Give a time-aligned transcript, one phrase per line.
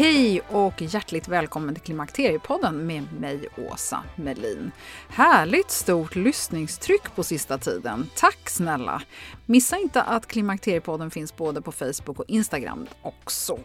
[0.00, 4.72] Hej och hjärtligt välkommen till Klimakteriepodden med mig Åsa Melin.
[5.08, 8.10] Härligt stort lyssningstryck på sista tiden.
[8.16, 9.02] Tack snälla!
[9.46, 13.58] Missa inte att Klimakteriepodden finns både på Facebook och Instagram också.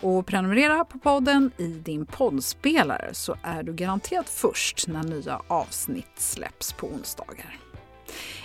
[0.00, 6.12] Och prenumerera på podden i din poddspelare så är du garanterat först när nya avsnitt
[6.16, 7.58] släpps på onsdagar.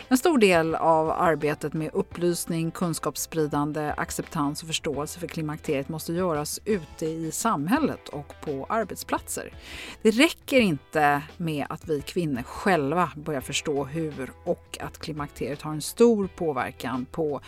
[0.07, 6.59] En stor del av arbetet med upplysning, kunskapsspridande, acceptans och förståelse för klimakteriet måste göras
[6.65, 9.53] ute i samhället och på arbetsplatser.
[10.01, 15.71] Det räcker inte med att vi kvinnor själva börjar förstå hur och att klimakteriet har
[15.71, 17.41] en stor påverkan på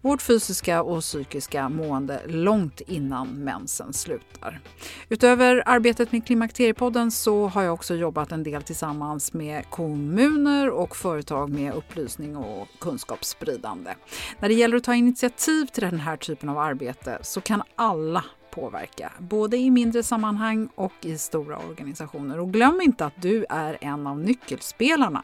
[0.00, 4.60] vårt fysiska och psykiska mående långt innan mensen slutar.
[5.08, 10.96] Utöver arbetet med Klimakteriepodden så har jag också jobbat en del tillsammans med kommuner och
[10.96, 13.94] företag med upplysning upplysning och kunskapsspridande.
[14.38, 18.24] När det gäller att ta initiativ till den här typen av arbete så kan alla
[18.50, 22.40] påverka, både i mindre sammanhang och i stora organisationer.
[22.40, 25.22] Och glöm inte att du är en av nyckelspelarna,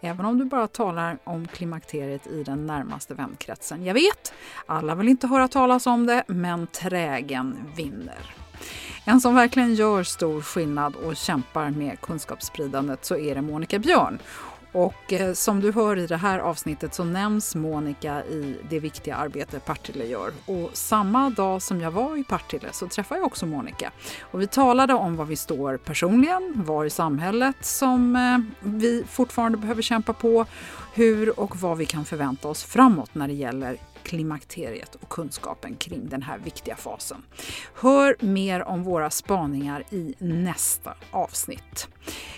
[0.00, 3.84] även om du bara talar om klimakteriet i den närmaste vänkretsen.
[3.84, 4.34] Jag vet,
[4.66, 8.34] alla vill inte höra talas om det, men trägen vinner.
[9.04, 14.18] En som verkligen gör stor skillnad och kämpar med kunskapsspridandet så är det Monica Björn.
[14.76, 19.16] Och eh, som du hör i det här avsnittet så nämns Monica i det viktiga
[19.16, 20.32] arbete Partille gör.
[20.46, 23.92] Och samma dag som jag var i Partille så träffade jag också Monica.
[24.20, 29.58] Och vi talade om var vi står personligen, var i samhället som eh, vi fortfarande
[29.58, 30.46] behöver kämpa på,
[30.94, 36.08] hur och vad vi kan förvänta oss framåt när det gäller klimakteriet och kunskapen kring
[36.08, 37.22] den här viktiga fasen.
[37.74, 41.88] Hör mer om våra spaningar i nästa avsnitt.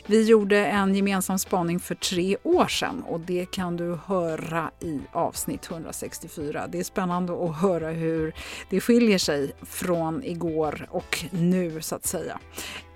[0.07, 5.01] Vi gjorde en gemensam spaning för tre år sedan och det kan du höra i
[5.13, 6.67] avsnitt 164.
[6.69, 8.35] Det är spännande att höra hur
[8.71, 12.41] det skiljer sig från igår och nu så att säga.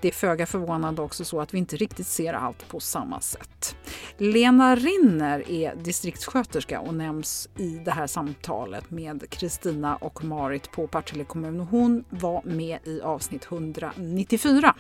[0.02, 3.76] Det är föga förvånande också så att vi inte riktigt ser allt på samma sätt.
[4.18, 10.86] Lena Rinner är distriktssköterska och nämns i det här samtalet med Kristina och Marit på
[10.86, 11.60] Partille kommun.
[11.60, 14.74] Hon var med i avsnitt 194.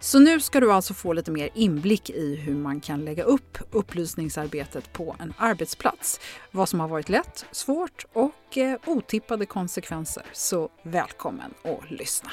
[0.00, 3.58] Så nu ska du alltså få lite mer inblick i hur man kan lägga upp
[3.70, 6.20] upplysningsarbetet på en arbetsplats.
[6.50, 10.24] Vad som har varit lätt, svårt och eh, otippade konsekvenser.
[10.32, 12.30] Så välkommen att lyssna!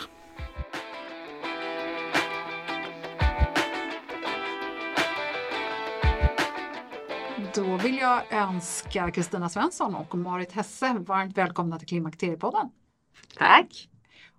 [7.56, 12.70] Då vill jag önska Kristina Svensson och Marit Hesse varmt välkomna till Klimakteriepodden.
[13.38, 13.90] Tack!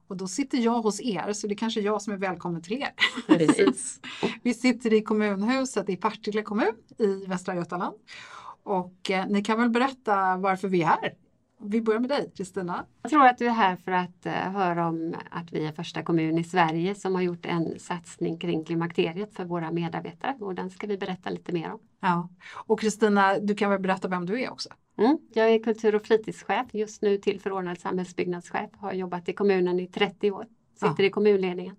[0.09, 2.83] Och då sitter jag hos er, så det är kanske jag som är välkommen till
[2.83, 2.91] er.
[3.27, 4.01] Precis.
[4.43, 7.97] Vi sitter i kommunhuset i Partille kommun i Västra Götaland.
[8.63, 11.15] Och eh, ni kan väl berätta varför vi är här?
[11.65, 12.87] Vi börjar med dig, Kristina.
[13.03, 16.03] Jag tror att du är här för att uh, höra om att vi är första
[16.03, 20.71] kommun i Sverige som har gjort en satsning kring klimakteriet för våra medarbetare och den
[20.71, 21.79] ska vi berätta lite mer om.
[22.01, 24.69] Ja, och Kristina, du kan väl berätta vem du är också?
[24.99, 25.19] Mm.
[25.35, 30.31] Jag är kultur och fritidschef, just nu tillförordnad samhällsbyggnadschef, har jobbat i kommunen i 30
[30.31, 31.05] år, sitter ja.
[31.05, 31.77] i kommunledningen.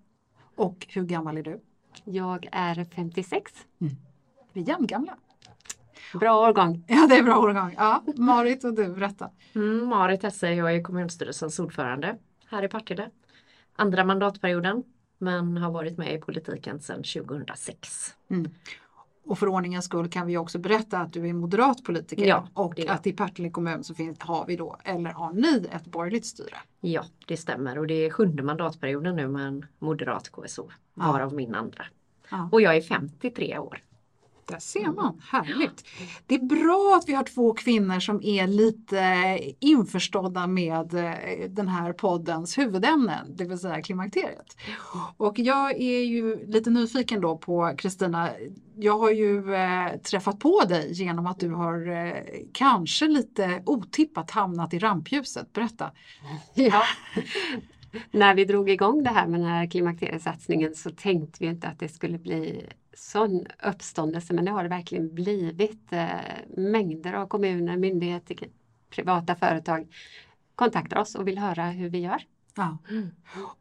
[0.56, 1.60] Och hur gammal är du?
[2.04, 3.52] Jag är 56.
[3.80, 3.94] Mm.
[4.52, 5.16] Vi är jämngamla.
[6.20, 6.84] Bra årgång.
[6.88, 7.74] Ja, det är bra årgång.
[7.76, 9.30] Ja, Marit och du, berätta.
[9.54, 12.16] Mm, Marit Hesse, jag är kommunstyrelsens ordförande
[12.50, 13.10] här i Partille.
[13.76, 14.82] Andra mandatperioden,
[15.18, 18.14] men har varit med i politiken sedan 2006.
[18.30, 18.50] Mm.
[19.26, 22.80] Och för ordningens skull kan vi också berätta att du är moderat politiker Ja, och
[22.88, 26.56] att i Partille kommun så finns, har vi då, eller har ni ett borgerligt styre?
[26.80, 31.12] Ja, det stämmer och det är sjunde mandatperioden nu med en moderat KSO, Ja.
[31.12, 31.84] varav min andra.
[32.30, 32.48] Ja.
[32.52, 33.78] Och jag är 53 år.
[34.46, 35.84] Där ser man, härligt.
[36.26, 41.68] Det är bra att vi har två kvinnor som är lite införstådda med eh, den
[41.68, 44.56] här poddens huvudämnen, det vill säga klimakteriet.
[45.16, 48.30] Och jag är ju lite nyfiken då på Kristina,
[48.76, 54.30] jag har ju eh, träffat på dig genom att du har eh, kanske lite otippat
[54.30, 55.52] hamnat i rampljuset.
[55.52, 55.90] Berätta.
[56.54, 56.82] Ja.
[58.10, 61.78] När vi drog igång det här med den här klimakteriesatsningen så tänkte vi inte att
[61.78, 65.92] det skulle bli sån uppståndelse men det har det verkligen blivit.
[65.92, 66.08] Eh,
[66.56, 68.36] mängder av kommuner, myndigheter,
[68.90, 69.86] privata företag
[70.54, 72.22] kontaktar oss och vill höra hur vi gör.
[72.56, 72.78] Ja.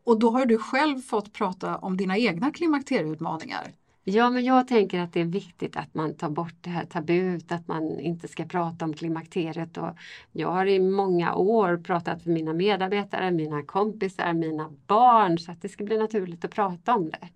[0.04, 3.72] Och då har du själv fått prata om dina egna klimakterieutmaningar.
[4.06, 7.52] Ja, men jag tänker att det är viktigt att man tar bort det här tabut,
[7.52, 9.78] att man inte ska prata om klimakteriet.
[9.78, 9.90] Och
[10.32, 15.62] jag har i många år pratat för mina medarbetare, mina kompisar, mina barn så att
[15.62, 17.30] det ska bli naturligt att prata om det.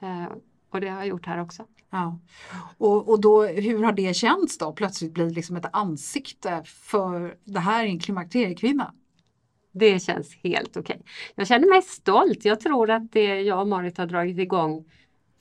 [0.00, 0.28] Eh,
[0.72, 1.66] och det har jag gjort här också.
[1.90, 2.18] Ja.
[2.78, 4.72] Och, och då, hur har det känts då?
[4.72, 8.94] Plötsligt bli liksom ett ansikte för det här är en klimakteriekvinna.
[9.72, 11.02] Det känns helt okej.
[11.34, 12.44] Jag känner mig stolt.
[12.44, 14.84] Jag tror att det jag och Marit har dragit igång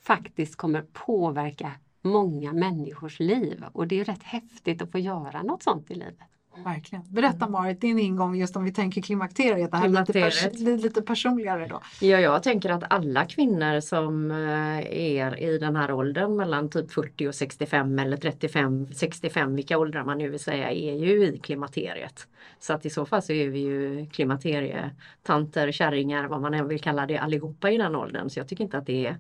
[0.02, 3.64] faktiskt kommer påverka många människors liv.
[3.74, 6.18] Och det är rätt häftigt att få göra något sånt i livet.
[6.66, 7.04] Verkligen.
[7.10, 11.68] Berätta Marit, din ingång just om vi tänker klimakteriet, det här lite, pers- lite personligare
[11.68, 11.82] då.
[12.02, 16.92] Ja, jag tänker att alla kvinnor som eh, är i den här åldern mellan typ
[16.92, 21.38] 40 och 65 eller 35, 65, vilka åldrar man nu vill säga, är ju i
[21.38, 22.28] klimakteriet.
[22.60, 26.82] Så att i så fall så är vi ju klimakterietanter, kärringar, vad man än vill
[26.82, 28.30] kalla det, allihopa i den åldern.
[28.30, 29.18] Så jag tycker inte att det är,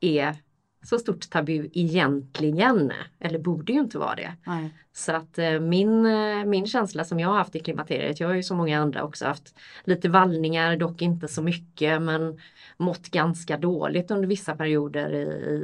[0.00, 0.36] är
[0.82, 2.92] så stort tabu egentligen.
[3.20, 4.36] Eller borde ju inte vara det.
[4.46, 4.74] Nej.
[4.92, 8.34] Så att eh, min, eh, min känsla som jag har haft i klimakteriet, jag har
[8.34, 9.54] ju som många andra också haft
[9.84, 12.38] lite vallningar, dock inte så mycket men
[12.76, 15.22] mått ganska dåligt under vissa perioder i,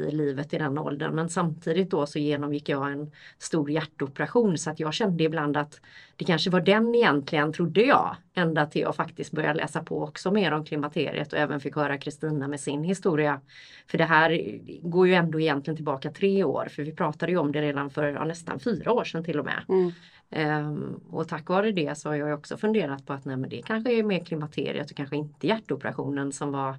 [0.09, 1.15] i livet i den åldern.
[1.15, 5.81] Men samtidigt då så genomgick jag en stor hjärtoperation så att jag kände ibland att
[6.17, 10.31] det kanske var den egentligen, trodde jag, ända till jag faktiskt började läsa på också
[10.31, 13.41] mer om klimakteriet och även fick höra Kristina med sin historia.
[13.87, 17.53] För det här går ju ändå egentligen tillbaka tre år, för vi pratade ju om
[17.53, 19.65] det redan för ja, nästan fyra år sedan till och med.
[19.69, 19.93] Mm.
[20.31, 23.63] Ehm, och tack vare det så har jag också funderat på att nej, men det
[23.63, 26.77] kanske är mer klimakteriet och kanske inte hjärtoperationen som var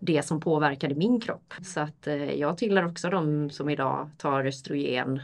[0.00, 1.54] det som påverkade min kropp.
[1.62, 5.20] Så att eh, jag tillhör också de som idag tar östrogen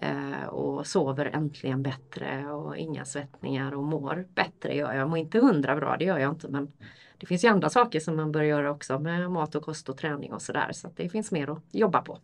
[0.00, 5.00] eh, och sover äntligen bättre och inga svettningar och mår bättre gör jag.
[5.00, 6.72] Jag mår inte hundra bra, det gör jag inte men
[7.18, 9.96] det finns ju andra saker som man bör göra också med mat och kost och
[9.96, 12.18] träning och sådär så att det finns mer att jobba på.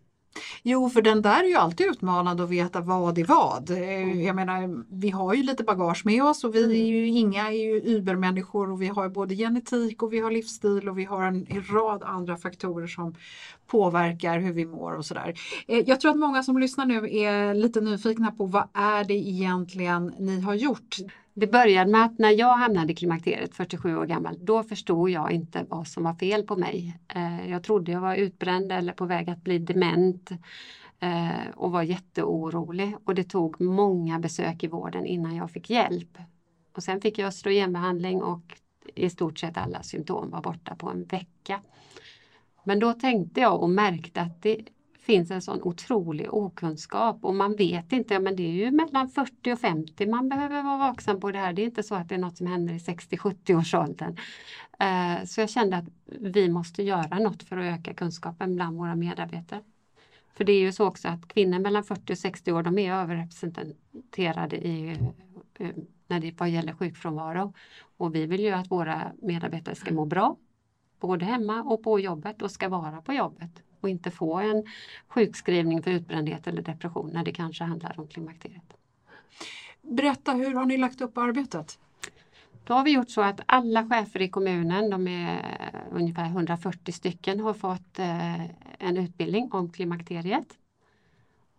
[0.62, 3.70] Jo, för den där är ju alltid utmanande att veta vad är vad.
[3.70, 7.49] Eh, Jag menar, vi har ju lite bagage med oss och vi är ju inga
[7.49, 11.23] är ju übermänniskor och vi har både genetik och vi har livsstil och vi har
[11.23, 13.14] en rad andra faktorer som
[13.67, 15.35] påverkar hur vi mår och sådär.
[15.69, 19.14] Eh, Jag tror att många som lyssnar nu är lite nyfikna på vad är det
[19.14, 20.96] egentligen ni har gjort?
[21.40, 25.32] Det började med att när jag hamnade i klimakteriet, 47 år gammal, då förstod jag
[25.32, 27.00] inte vad som var fel på mig.
[27.08, 30.31] Eh, jag trodde jag var utbränd eller på väg att bli dement
[31.00, 32.94] eh, och var jätteorolig.
[33.05, 36.19] Och det tog många besök i vården innan jag fick hjälp.
[36.73, 38.59] Och sen fick jag östrogenbehandling och
[38.95, 41.61] i stort sett alla symptom var borta på en vecka.
[42.64, 44.64] Men då tänkte jag och märkte att det
[45.09, 49.53] finns en sån otrolig okunskap och man vet inte, men det är ju mellan 40
[49.53, 51.53] och 50 man behöver vara vaksam på det här.
[51.53, 54.17] Det är inte så att det är något som händer i 60-70 års åldern.
[54.79, 55.85] Eh, så jag kände att
[56.21, 59.61] vi måste göra något för att öka kunskapen bland våra medarbetare.
[60.35, 62.93] För det är ju så också att kvinnor mellan 40 och 60 år de är
[62.93, 64.99] överrepresenterade i,
[65.59, 65.71] eh,
[66.07, 67.53] när det vad gäller sjukfrånvaro.
[67.97, 70.37] Och vi vill ju att våra medarbetare ska må bra
[71.00, 74.64] både hemma och på jobbet och ska vara på jobbet och inte få en
[75.08, 78.73] sjukskrivning för utbrändhet eller depression när det kanske handlar om klimakteriet.
[79.82, 81.78] Berätta, hur har ni lagt upp arbetet?
[82.64, 85.40] Då har vi gjort så att alla chefer i kommunen, de är
[85.92, 88.42] ungefär 140 stycken, har fått eh,
[88.78, 90.47] en utbildning om klimakteriet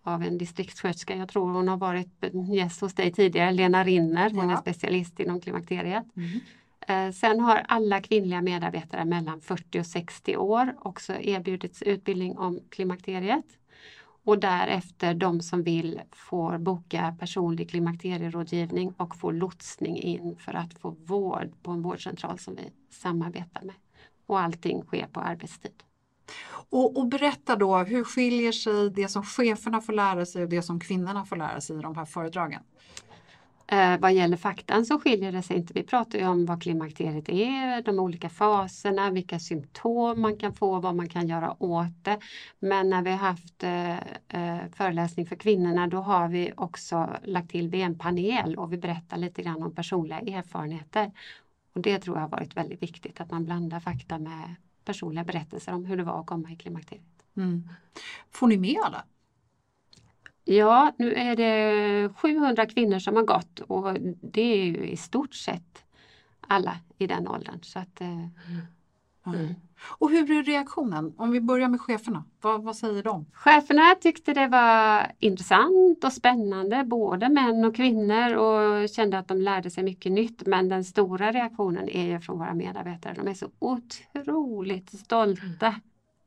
[0.03, 1.15] av en distriktssköterska.
[1.15, 2.23] Jag tror hon har varit
[2.53, 4.29] gäst hos dig tidigare, Lena Rinner.
[4.29, 4.55] Hon Ja.
[4.57, 6.05] är specialist inom klimakteriet.
[6.17, 6.23] Eh,
[6.89, 12.59] Eh, sen har alla kvinnliga medarbetare mellan 40 och 60 år också erbjudits utbildning om
[12.69, 13.45] klimakteriet.
[14.23, 20.73] Och därefter de som vill får boka personlig klimakterierådgivning och få lotsning in för att
[20.73, 23.75] få vård på en vårdcentral som vi samarbetar med.
[24.25, 25.83] Och allting sker på arbetstid.
[26.69, 30.61] Och, och, berätta då, hur skiljer sig det som cheferna får lära sig och det
[30.61, 32.61] som kvinnorna får lära sig i de här föredragen?
[33.71, 35.73] Eh, vad gäller faktan så skiljer det sig inte.
[35.73, 40.79] Vi pratar ju om vad klimakteriet är, de olika faserna, vilka symptom man kan få,
[40.79, 42.19] vad man kan göra åt det.
[42.59, 47.49] Men när vi har haft eh, eh föreläsning för kvinnorna då har vi också lagt
[47.49, 51.11] till en panel och vi berättar lite grann om personliga erfarenheter.
[51.73, 55.73] Och Det tror jag har varit väldigt viktigt att man blandar fakta med personliga berättelser
[55.73, 57.25] om hur det var att komma i klimakteriet.
[57.37, 57.69] Mm.
[58.31, 59.03] Får ni med alla?
[60.51, 65.33] Ja, nu är det 700 kvinnor som har gått och det är ju i stort
[65.33, 65.83] sett
[66.41, 67.59] alla i den åldern.
[67.61, 68.07] Så att, eh,
[69.25, 69.55] mm.
[69.81, 71.13] Och hur är reaktionen?
[71.17, 73.25] Om vi börjar med cheferna, vad, vad, säger de?
[73.33, 79.41] Cheferna tyckte det var intressant och spännande, både män och kvinnor och kände att de
[79.41, 80.45] lärde sig mycket nytt.
[80.45, 83.13] Men den stora reaktionen är ju från våra medarbetare.
[83.13, 85.75] De är så otroligt stolta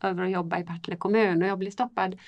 [0.03, 2.19] över att jobba i Partille kommun och jag blir stoppad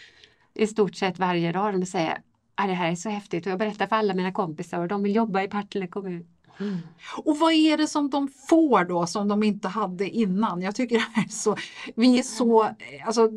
[0.55, 1.81] i stort sett varje dag.
[1.81, 2.23] De säger
[2.55, 5.03] att det här är så häftigt och jag berättar för alla mina kompisar och de
[5.03, 6.27] vill jobba i Partille kommun.
[6.61, 6.79] Mm.
[7.25, 10.63] Och vad är det som de får då som de inte hade innan?
[10.63, 11.57] Jag tycker det här är så,
[11.95, 12.69] vi är så,
[13.07, 13.31] alltså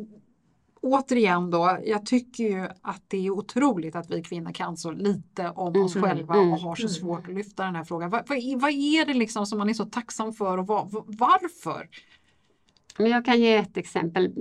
[0.80, 5.50] återigen då, jag tycker ju att det är otroligt att vi kvinnor kan så lite
[5.50, 6.94] om oss mm, själva mm, och har så mm.
[6.94, 8.10] svårt att lyfta den här frågan.
[8.10, 11.88] Vad, vad, vad, är det liksom som man är så tacksam för och var, varför?
[12.98, 14.32] Men jag kan ge ett exempel.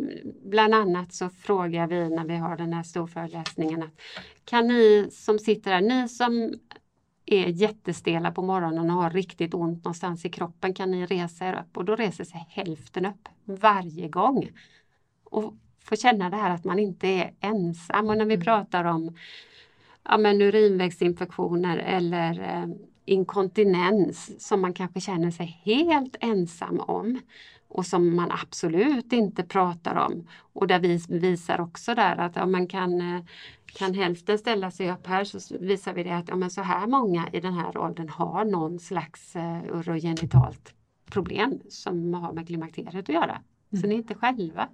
[0.45, 3.99] Bland annat så frågar vi när vi har den här storföreläsningen att
[4.45, 6.53] kan ni som sitter här, ni som
[7.25, 11.53] är jättestela på morgonen och har riktigt ont någonstans i kroppen, kan ni resa er
[11.53, 11.77] upp?
[11.77, 14.49] Och då reser sig hälften upp varje gång.
[15.23, 18.09] Och få känna det här att man inte är ensam.
[18.09, 18.45] Och när vi mm.
[18.45, 19.15] pratar om
[20.03, 22.65] ja, men urinvägsinfektioner eller eh,
[23.05, 27.19] inkontinens som man kanske känner sig helt ensam om
[27.67, 30.27] och som man absolut inte pratar om.
[30.53, 33.21] Och där vi visar också där att ja, man kan, eh,
[33.65, 36.87] kan hälften ställa sig upp här så visar vi det att ja, men så här
[36.87, 40.73] många i den här åldern har någon slags uh, urogenitalt
[41.09, 43.41] problem som har med klimakteriet att göra.
[43.71, 43.81] Mm.
[43.81, 44.69] Så ni är inte själva.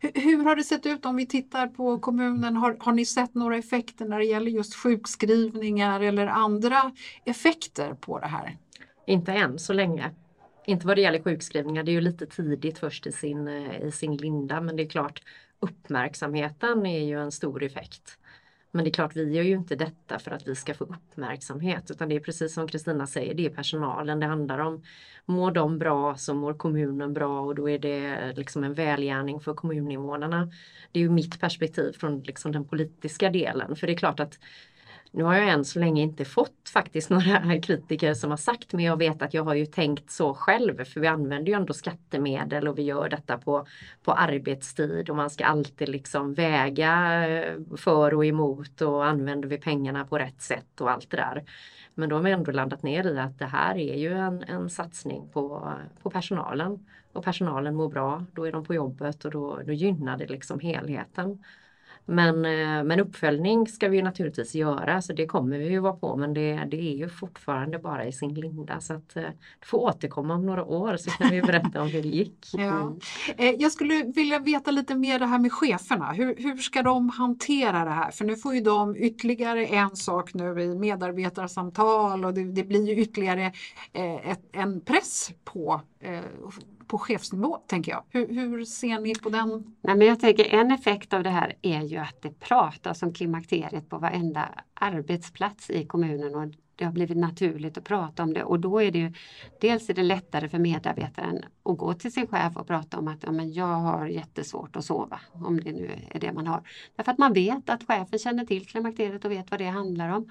[0.00, 2.56] Hur, hur, har det sett ut om vi tittar på kommunen?
[2.56, 6.92] Har, har ni sett några effekter när det gäller just sjukskrivningar eller andra
[7.24, 8.56] effekter på det här?
[9.06, 10.10] Inte än så länge.
[10.66, 13.90] Inte vad det gäller sjukskrivningar, det är ju lite tidigt först i sin, eh, i
[13.90, 15.22] sin linda men det är klart
[15.60, 18.18] uppmärksamheten är ju en stor effekt.
[18.74, 21.90] Men det är klart, vi gör ju inte detta för att vi ska få uppmärksamhet
[21.90, 24.82] utan det är precis som Kristina säger, det är personalen det handlar om.
[25.24, 29.40] Mår de bra så mår kommunen bra och då är det eh, liksom en välgärning
[29.40, 30.52] för kommuninvånarna.
[30.92, 34.38] Det är ju mitt perspektiv från liksom den politiska delen för det är klart att
[35.14, 38.84] nu har jag än så länge inte fått faktiskt några kritiker som har sagt men
[38.84, 42.68] jag vet att jag har ju tänkt så själv för vi använder ju ändå skattemedel
[42.68, 43.66] och vi gör detta på,
[44.02, 49.58] på arbetstid och man ska alltid liksom väga eh, för och emot och använder vi
[49.58, 51.44] pengarna på rätt sätt och allt det där.
[51.94, 54.70] Men då har vi ändå landat ner i att det här är ju en, en
[54.70, 59.60] satsning på, på personalen och personalen mår bra, då är de på jobbet och då,
[59.66, 61.42] då gynnar det liksom helheten.
[62.06, 66.16] Men, eh, men uppföljning ska vi naturligtvis göra så det kommer vi ju vara på
[66.16, 69.22] men det, det är ju fortfarande bara i sin linda så att eh,
[69.60, 72.48] du får återkomma om några år så kan vi berätta om hur det gick.
[72.52, 72.80] Ja.
[72.80, 72.98] Mm.
[73.36, 76.12] Eh, jag skulle vilja veta lite mer det här med cheferna.
[76.12, 78.10] Hur, hur ska de hantera det här?
[78.10, 82.88] För nu får ju de ytterligare en sak nu i medarbetarsamtal och det, det blir
[82.88, 83.52] ju ytterligare
[84.24, 85.80] ett, en press på
[86.86, 88.04] på chefsnivå, tänker jag.
[88.10, 89.74] Hur, hur, ser ni på den?
[89.80, 93.14] Nej, men jag tänker en effekt av det här är ju att det pratas om
[93.14, 98.44] klimakteriet på varenda arbetsplats i kommunen och det har blivit naturligt att prata om det
[98.44, 99.12] och då är det ju
[99.60, 103.22] dels är det lättare för medarbetaren att gå till sin chef och prata om att
[103.22, 106.62] ja, men jag har jättesvårt att sova, om det nu är det man har.
[106.96, 110.30] Därför att man vet att chefen känner till klimakteriet och vet vad det handlar om.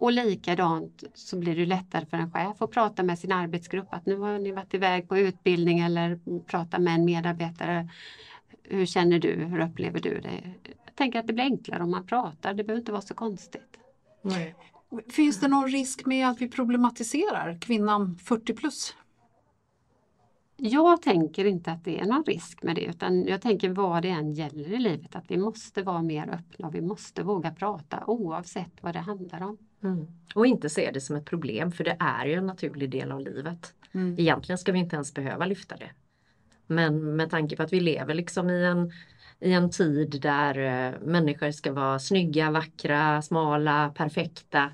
[0.00, 4.06] Och likadant så blir det lättare för en chef att prata med sin arbetsgrupp att
[4.06, 7.88] nu har ni varit iväg på utbildning eller prata med en medarbetare.
[8.62, 9.34] Hur känner du?
[9.34, 10.42] Hur upplever du det?
[10.84, 12.54] Jag tänker att det blir enklare om man pratar.
[12.54, 13.78] Det behöver inte vara så konstigt.
[14.22, 14.54] Nej.
[15.08, 18.94] Finns det någon risk med att vi problematiserar kvinnan 40 plus?
[20.56, 24.08] Jag tänker inte att det är någon risk med det utan jag tänker vad det
[24.08, 28.04] än gäller i livet att vi måste vara mer öppna och vi måste våga prata
[28.06, 29.58] oavsett vad det handlar om.
[29.84, 30.06] Mm.
[30.34, 33.20] Och inte se det som ett problem för det är ju en naturlig del av
[33.20, 33.74] livet.
[33.92, 34.16] Mm.
[34.18, 35.90] Egentligen ska vi inte ens behöva lyfta det.
[36.66, 38.92] Men med tanke på att vi lever liksom i en,
[39.40, 44.70] i en tid där uh, människor ska vara snygga, vackra, smala, perfekta.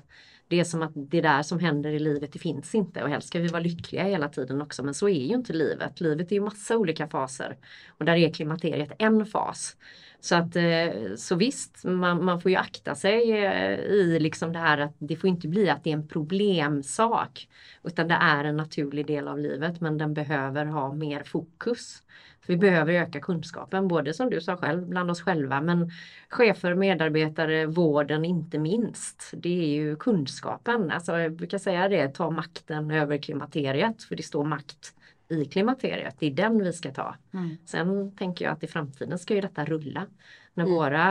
[0.47, 3.27] det är som att det där som händer i livet det finns inte och helst
[3.27, 6.01] ska vi vara lyckliga hela tiden också men så är ju inte livet.
[6.01, 7.57] Livet är ju massa olika faser
[7.87, 9.77] och där är klimakteriet en fas.
[10.25, 14.59] Så att eh, så visst, man, man får ju akta sig eh, i liksom det
[14.59, 17.47] här att det får inte bli att det är en problemsak
[17.83, 22.03] utan det är en naturlig del av livet men den behöver ha mer fokus.
[22.47, 25.91] Vi behöver öka kunskapen, både som du sa själv, bland oss själva, men
[26.29, 29.31] chefer, medarbetare, vården inte minst.
[29.33, 30.91] Det är ju kunskapen.
[30.91, 34.93] Alltså, jag brukar säga det, ta makten över klimakteriet, för det står makt
[35.27, 36.15] i klimakteriet.
[36.19, 37.15] Det är den vi ska ta.
[37.33, 37.57] Mm.
[37.65, 40.05] Sen tänker jag att i framtiden ska ju detta rulla.
[40.53, 40.75] När mm.
[40.75, 41.03] våra,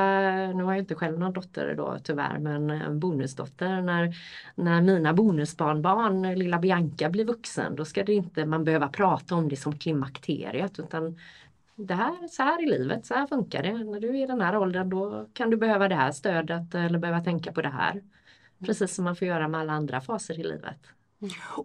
[0.53, 3.81] nu har jag inte själv någon dotter då tyvärr, men en bonusdotter.
[3.81, 4.15] När,
[4.55, 9.49] när mina bonusbarnbarn, lilla Bianca blir vuxen, då ska det inte man behöva prata om
[9.49, 11.19] det som klimakteriet utan
[11.75, 13.73] det här, så här i livet, så här funkar det.
[13.73, 16.99] När du är i den här åldern då kan du behöva det här stödet eller
[16.99, 17.91] behöva tänka på det här.
[17.93, 18.05] Mm.
[18.67, 20.79] Precis som man får göra med alla andra faser i livet.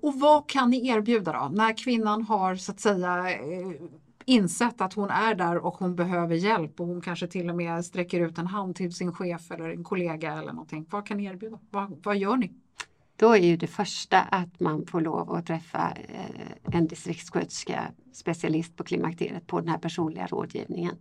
[0.01, 1.49] Och vad kan ni erbjuda då?
[1.55, 3.71] När kvinnan har så att säga eh,
[4.25, 7.85] insett att hon är där och hon behöver hjälp och hon kanske till och med
[7.85, 10.85] sträcker ut en hand till sin chef eller en kollega eller någonting.
[10.89, 11.59] Vad kan ni erbjuda?
[11.69, 12.53] Vad, vad gör ni?
[13.15, 18.75] Då är ju det första att man får lov att träffa eh, en distriktssköterska specialist
[18.75, 20.95] på klimakteriet på den här personliga rådgivningen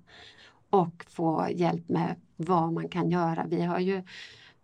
[0.71, 3.47] och få hjälp med vad man kan göra.
[3.49, 4.03] Vi har ju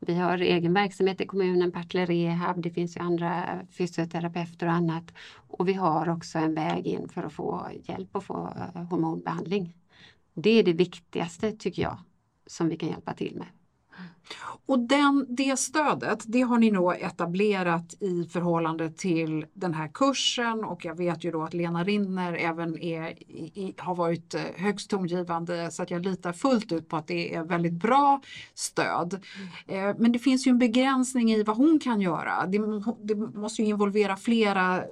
[0.06, 5.14] vi har egen verksamhet i kommunen, Partille Rehab, det finns ju andra fysioterapeuter och annat.
[5.48, 9.76] Och vi har också en väg in för att få hjälp och få eh, hormonbehandling.
[10.34, 11.98] Det är det viktigaste tycker jag
[12.46, 13.46] som vi kan hjälpa till med.
[14.66, 20.64] Och den, det stödet, det har ni nog etablerat i förhållande till den här kursen
[20.64, 24.90] och jag vet ju då att Lena Rinner även är, i, har varit eh, högst
[24.90, 28.20] tongivande så att jag litar fullt ut på att det är väldigt bra
[28.54, 29.20] stöd.
[29.68, 29.96] Mm.
[29.98, 32.46] Men det finns ju en begränsning i vad hon kan göra.
[32.46, 32.58] Det,
[33.02, 34.82] det måste ju involvera flera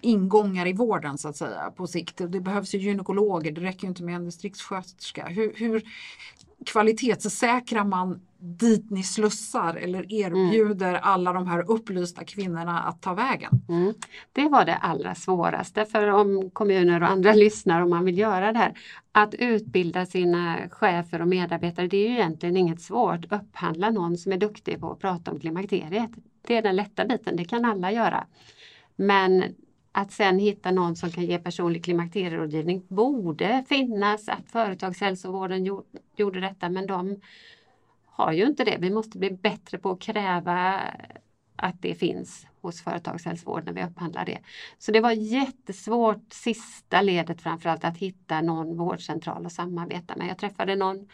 [0.00, 2.16] ingångar i vården så att säga på sikt.
[2.16, 5.26] Det behövs ju gynekologer, det räcker inte med en distriktssköterska.
[5.26, 5.82] Hur, hur
[6.64, 11.00] kvalitetssäkrar man dit ni slussar eller erbjuder mm.
[11.02, 13.50] alla de här upplysta kvinnorna att ta vägen?
[13.68, 13.94] Mm.
[14.32, 18.52] Det var det allra svåraste för om kommuner och andra lyssnar och man vill göra
[18.52, 18.78] det här.
[19.12, 23.32] Att utbilda sina chefer och medarbetare det är ju egentligen inget svårt.
[23.32, 26.10] Upphandla någon som är duktig på att prata om klimakteriet.
[26.46, 28.26] Det är den lätta biten, det kan alla göra.
[28.96, 29.44] Men
[29.96, 35.64] att sen hitta någon som kan ge personlig klimakterierådgivning borde finnas, att företagshälsovården
[36.16, 37.20] gjorde detta men de
[38.06, 38.76] har ju inte det.
[38.80, 40.80] Vi måste bli bättre på att kräva
[41.56, 44.38] att det finns hos företagshälsovården när vi upphandlar det.
[44.78, 50.28] Så det var jättesvårt sista ledet framförallt att hitta någon vårdcentral att samarbeta med.
[50.28, 51.08] Jag träffade någon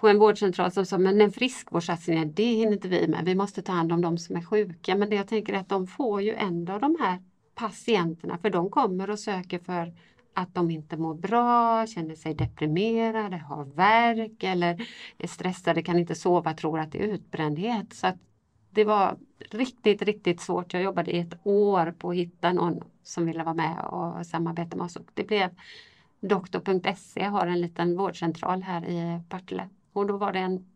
[0.00, 3.24] på en vårdcentral som sa men en friskvårdssatsning, det hinner inte vi med.
[3.24, 4.96] Vi måste ta hand om de som är sjuka.
[4.96, 7.18] Men det jag tänker är att de får ju ändå de här
[7.56, 9.92] patienterna för de kommer och söker för
[10.34, 14.86] att de inte mår bra, känner sig deprimerade, har värk eller
[15.18, 17.92] är stressade, kan inte sova, tror att det är utbrändhet.
[17.92, 18.12] Så
[18.70, 19.16] det var
[19.50, 20.72] riktigt, riktigt svårt.
[20.72, 24.76] Jag jobbade i ett år på att hitta någon som ville vara med och samarbeta
[24.76, 24.96] med oss.
[24.96, 25.50] Och det blev
[26.20, 29.68] doktor.se har en liten vårdcentral här i Partille.
[29.92, 30.66] Och då var det en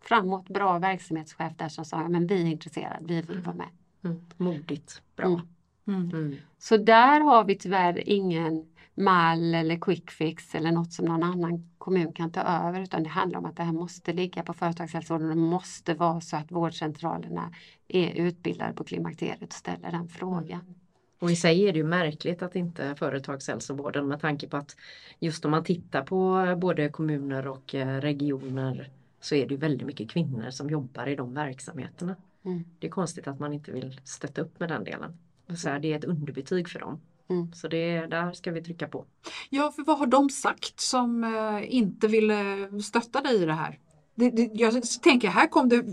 [0.00, 3.68] framåt bra verksamhetschef där som sa men vi är intresserade, vi vill vara med.
[4.04, 4.20] Mm.
[4.36, 5.26] Modigt, bra.
[5.26, 5.40] Mm.
[5.86, 6.10] Mm.
[6.10, 6.36] mm.
[6.58, 11.70] Så där har vi tyvärr ingen mall eller quick fix eller något som någon annan
[11.78, 15.28] kommun kan ta över utan det handlar om att det här måste ligga på företagshälsovården.
[15.28, 17.52] Det måste vara så att vårdcentralerna
[17.88, 20.60] är utbildade på klimakteriet och ställer den frågan.
[20.60, 20.74] Mm.
[21.18, 24.76] Och i sig är det ju märkligt att inte företagshälsovården med tanke på att
[25.20, 28.90] just om man tittar på både kommuner och eh, regioner
[29.20, 32.16] så är det väldigt mycket kvinnor som jobbar i de verksamheterna.
[32.44, 32.64] Mm.
[32.78, 35.18] Det är konstigt att man inte vill stötta upp med den delen.
[35.56, 37.00] Så här, det är ett underbetyg för dem.
[37.30, 37.52] Mm.
[37.52, 39.04] Så det, där ska vi trycka på.
[39.50, 43.78] Ja, för vad har de sagt som eh, inte ville stötta dig i det här?
[44.14, 45.84] Det, det, jag tänker här kom det,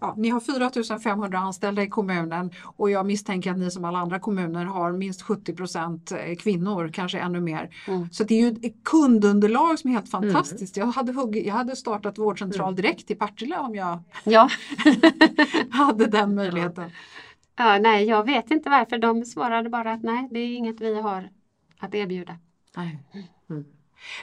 [0.00, 4.18] ja, ni har 4500 anställda i kommunen och jag misstänker att ni som alla andra
[4.18, 5.54] kommuner har minst 70
[6.14, 7.70] eh, kvinnor, kanske ännu mer.
[7.88, 8.08] Mm.
[8.12, 10.32] Så det är ju ett kundunderlag som är helt mm.
[10.32, 10.76] fantastiskt.
[10.76, 10.88] Mm.
[10.88, 12.76] Jag, hade hugg, jag hade startat vårdcentral mm.
[12.76, 14.50] direkt i Partille om jag ja.
[15.70, 16.84] hade den möjligheten.
[16.84, 16.90] Ja,
[17.58, 18.98] nej, jag vet inte varför.
[18.98, 21.30] De svarade bara att nej, det är inget vi har
[21.78, 22.38] att erbjuda.
[23.50, 23.64] Mm.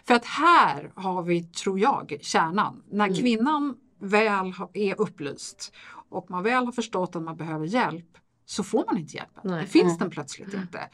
[0.07, 2.83] För att här har vi, tror jag, kärnan.
[2.89, 3.17] När mm.
[3.17, 5.73] kvinnan väl är upplyst
[6.09, 9.41] och man väl har förstått att man behöver hjälp så får man inte hjälpen.
[9.43, 9.61] Nej.
[9.61, 9.97] Det finns mm.
[9.97, 10.89] den plötsligt inte.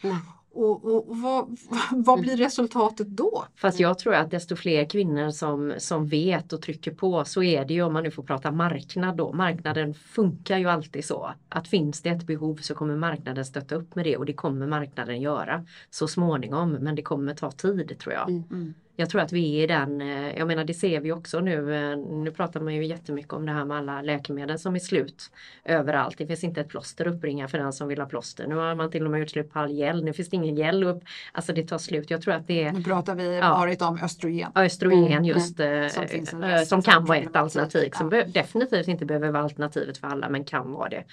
[0.53, 1.57] Och, och, och vad,
[1.91, 3.45] vad blir resultatet då?
[3.55, 7.65] Fast jag tror att desto fler kvinnor som, som vet och trycker på så är
[7.65, 9.33] det ju om man nu får prata marknad då.
[9.33, 13.95] Marknaden funkar ju alltid så att finns det ett behov så kommer marknaden stötta upp
[13.95, 16.71] med det och det kommer marknaden göra så småningom.
[16.71, 18.29] Men det kommer ta tid tror jag.
[18.29, 18.73] Mm.
[19.01, 21.75] Jag tror att vi är i den, eh, jag menar det ser vi också nu.
[21.91, 25.31] eh, Nu pratar man ju jättemycket om det här med alla läkemedel som är slut
[25.65, 26.17] överallt.
[26.17, 28.47] Det finns inte ett plåster att uppbringa för den som vill ha plåster.
[28.47, 30.03] Nu har man till och med gjort slut på all gel.
[30.03, 31.03] Nu finns det ingen gel upp.
[31.31, 32.09] Alltså det tar slut.
[32.11, 33.49] Jag tror att det är Nu pratar vi Ja.
[33.49, 34.51] varit om östrogen.
[34.55, 38.09] östrogen Mm, just Som som, äh, rest som som kan vara ett alternativ som Ja.
[38.09, 41.03] be- definitivt inte behöver vara alternativet för alla men kan vara det.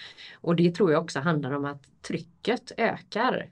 [0.41, 3.47] Och det tror jag också handlar om att trycket ökar.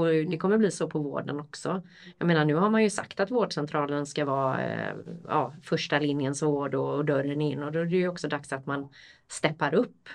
[0.00, 1.82] Och det kommer bli så på vården också.
[2.18, 4.94] Jag menar nu har man ju sagt att vårdcentralen ska vara eh,
[5.28, 8.52] ja, första linjens vård och, och dörren in och då är det ju också dags
[8.52, 8.88] att man
[9.28, 10.08] steppar upp.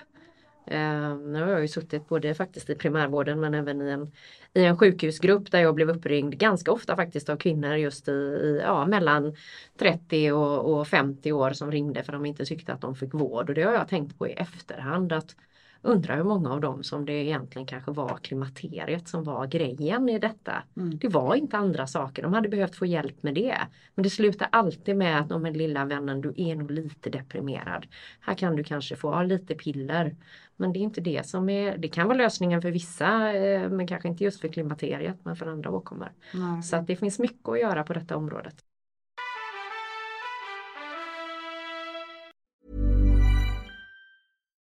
[0.66, 4.12] Eh, nu har jag ju suttit både faktiskt i primärvården men även i en,
[4.54, 8.60] i en sjukhusgrupp där jag blev uppringd ganska ofta faktiskt av kvinnor just i, i
[8.62, 9.36] ja, mellan
[9.78, 13.48] 30 och, och 50 år som ringde för de inte tyckte att de fick vård
[13.48, 15.36] och det har jag tänkt på i efterhand att
[15.82, 20.18] undra hur många av dem som det egentligen kanske var klimakteriet som var grejen i
[20.18, 20.62] detta.
[20.76, 20.98] Mm.
[20.98, 23.56] Det var inte andra saker, de hade behövt få hjälp med det.
[23.94, 27.86] Men det slutar alltid med att, men lilla vännen du är nog lite deprimerad.
[28.20, 30.16] Här kan du kanske få ha lite piller.
[30.56, 33.86] Men det är inte det som är, det kan vara lösningen för vissa eh, men
[33.86, 36.12] kanske inte just för klimakteriet men för andra åkommor.
[36.34, 36.62] Nej.
[36.62, 38.54] Så att det finns mycket att göra på detta området.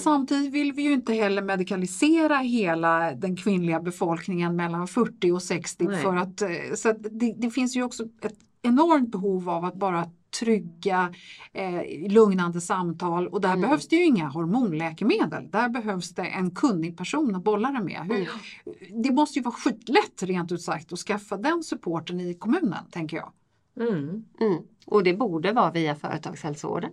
[0.00, 5.84] Samtidigt vill vi ju inte heller medikalisera hela den kvinnliga befolkningen mellan 40 och 60
[5.84, 6.02] Nej.
[6.02, 9.74] för att, eh, så att det, det finns ju också ett enormt behov av att
[9.74, 10.10] bara
[10.40, 11.14] trygga,
[11.52, 13.60] eh, lugnande samtal och där Mm.
[13.60, 15.50] behövs det ju inga hormonläkemedel.
[15.50, 18.00] Där behövs det en kunnig person att bolla det med.
[18.04, 18.28] Hur,
[19.02, 23.16] Det måste ju vara skitlätt rent ut sagt att skaffa den supporten i kommunen, tänker
[23.16, 23.32] jag.
[23.88, 24.24] Mm.
[24.40, 24.62] Mm.
[24.86, 26.90] Och det borde vara via företagshälsovården.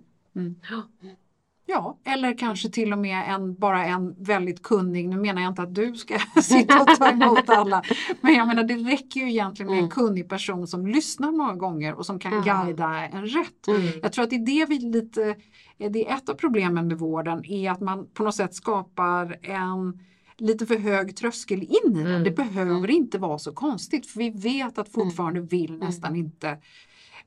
[1.69, 5.62] Ja, eller kanske till och med en, bara en väldigt kunnig, nu menar jag inte
[5.62, 7.84] att du ska sitta och ta emot alla,
[8.21, 9.89] men jag menar det räcker ju egentligen med en Mm.
[9.91, 12.63] kunnig person som lyssnar några gånger och som kan Ja.
[12.63, 13.67] guida en rätt.
[13.67, 13.82] Mm.
[14.01, 15.36] Jag tror att det är det vi lite,
[15.77, 19.99] det är ett av problemen med vården, är att man på något sätt skapar en
[20.38, 22.08] lite för hög tröskel in i den.
[22.08, 22.23] Mm.
[22.23, 26.58] Det behöver inte vara så konstigt för vi vet att fortfarande vill nästan inte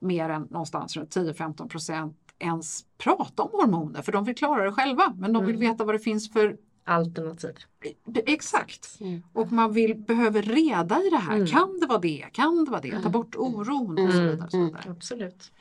[0.03, 4.72] mer än någonstans runt 10-15 procent ens prata om hormoner för de vill klara det
[4.72, 5.70] själva men de vill Mm.
[5.70, 7.55] veta vad det finns för alternativ.
[8.27, 9.01] Exakt.
[9.01, 9.23] Mm.
[9.33, 11.35] Och man vill, behöver reda i det här.
[11.35, 11.47] Mm.
[11.47, 12.27] Kan det vara det?
[12.33, 13.01] Kan det vara det?
[13.03, 14.31] Ta bort oron och så Mm.
[14.31, 14.45] vidare.
[14.45, 14.83] Och så vidare.
[14.90, 15.53] Absolut.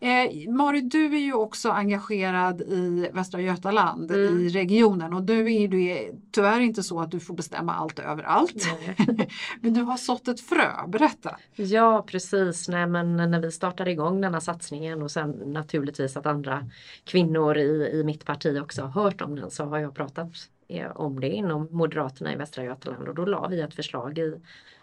[0.00, 4.38] Eh, Mari, du är ju också engagerad i Västra Götaland, Mm.
[4.40, 7.98] i regionen och du är ju är tyvärr inte så att du får bestämma allt
[7.98, 8.66] överallt.
[9.60, 11.36] Men du har sått ett frö, berätta.
[11.54, 16.66] Ja precis, Nej, men när vi startade igång denna satsningen och sen naturligtvis att andra
[17.04, 20.32] kvinnor i, i mitt parti också har hört om den så har jag pratat eh,
[20.68, 24.40] Eh, om det inom Moderaterna i Västra Götaland och då la vi ett förslag i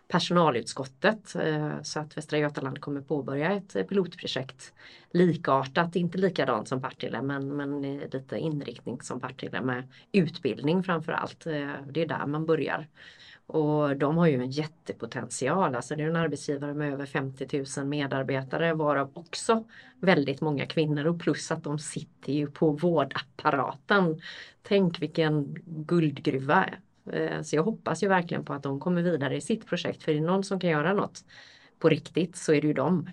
[0.08, 4.74] personalutskottet eh, så att Västra Götaland kommer påbörja ett eh, pilotprojekt
[5.12, 11.44] likartat, inte likadant som Partille men, men lite inriktning som Partille med utbildning framför allt.
[11.90, 12.88] Det är där man börjar.
[13.48, 15.76] Och de har ju en jättepotential.
[15.76, 19.64] Alltså det är en arbetsgivare med över 50 000 medarbetare varav också
[20.00, 24.22] väldigt många kvinnor och plus att de sitter ju på vårdapparaten.
[24.62, 26.70] Tänk vilken guldgruva.
[27.12, 30.12] Eh, så jag hoppas ju verkligen på att de kommer vidare i sitt projekt för
[30.12, 31.26] är det någon som kan göra något
[31.80, 33.10] på riktigt så är det ju dem.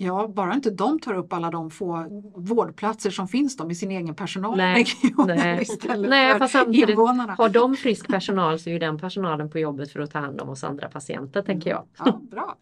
[0.00, 2.06] Ja, bara inte de tar upp alla de få
[2.36, 4.86] vårdplatser som finns de i sin egen personal Nej,
[5.26, 5.62] nej.
[5.62, 7.34] istället Nej, för fast samtidigt invånarna.
[7.38, 10.40] Har de frisk personal så är ju den personalen på jobbet för att ta hand
[10.40, 11.84] om oss andra patienter tänker jag.
[11.98, 12.56] Ja, bra.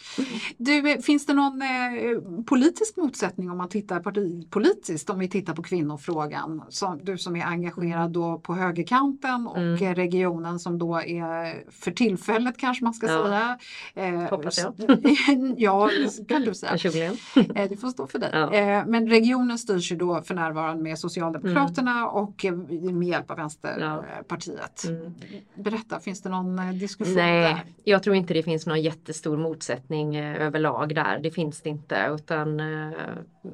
[0.56, 5.62] Du, finns det någon eh, politisk motsättning om man tittar partipolitiskt, om vi tittar på
[5.62, 6.62] kvinnofrågan?
[6.68, 9.94] Som, du som är engagerad då på högerkanten och Mm.
[9.94, 13.24] regionen som då är för tillfället kanske man ska Ja.
[13.24, 13.58] säga.
[14.08, 14.74] Eh, Hoppas jag.
[15.56, 15.90] ja,
[16.28, 17.12] kan du säga.
[17.54, 18.30] Eh, Det får stå för dig.
[18.32, 18.52] Ja.
[18.54, 22.52] Eh, Men regionen styrs ju då för närvarande med Socialdemokraterna och eh,
[22.92, 24.84] med hjälp av Vänsterpartiet.
[24.88, 25.14] Mm.
[25.54, 27.64] Berätta, finns det någon diskussion Nej, där?
[27.84, 31.18] jag tror inte det finns någon jättestor motsättning överlag där.
[31.22, 32.60] Det finns det inte utan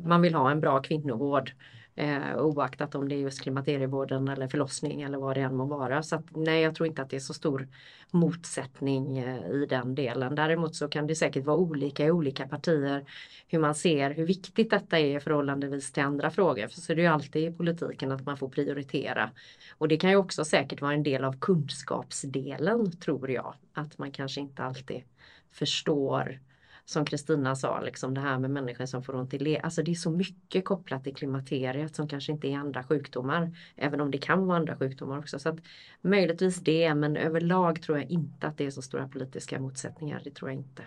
[0.05, 1.53] man vill ha en bra kvinnovård.
[1.95, 6.03] Eh, oaktat om det är just klimakterievården eller förlossning eller vad det än må vara.
[6.03, 7.69] Så att, nej, jag tror inte att det är så stor
[8.11, 10.35] motsättning eh, i den delen.
[10.35, 13.05] Däremot så kan det säkert vara olika i olika partier
[13.49, 16.69] hur man ser hur viktigt detta är förhållandevis till andra frågor.
[16.69, 19.31] För så är det ju alltid i politiken att man får prioritera.
[19.79, 23.55] Och det kan ju också säkert vara en del av kunskapsdelen tror jag.
[23.75, 25.03] Att man kanske inte alltid
[25.51, 26.41] förstår
[26.85, 29.59] som Kristina sa, liksom det här med människor som får ont i le.
[29.59, 33.57] Alltså det är så mycket kopplat till klimakteriet som kanske inte är andra sjukdomar.
[33.77, 35.39] Även om det kan vara andra sjukdomar också.
[35.39, 35.59] Så att
[36.05, 40.21] Möjligtvis det, men överlag tror jag inte att det är så stora politiska motsättningar.
[40.25, 40.83] Det tror jag inte.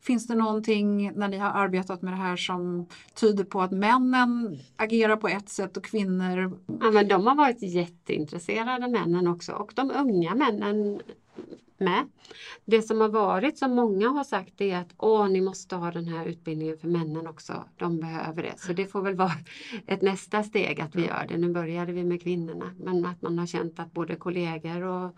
[0.00, 4.58] Finns det någonting när ni har arbetat med det här som tyder på att männen
[4.76, 9.72] agerar på ett sätt och kvinnor Ja, men de har varit jätteintresserade männen också och
[9.74, 11.00] de unga männen
[11.80, 12.08] med.
[12.64, 16.04] Det som har varit som många har sagt är att åh, ni måste ha den
[16.08, 17.64] här utbildningen för männen också.
[17.76, 18.54] De behöver det.
[18.58, 19.32] Så det får väl vara
[19.86, 21.36] ett nästa steg att vi gör det.
[21.36, 25.16] Nu började vi med kvinnorna men att man har känt att både kollegor och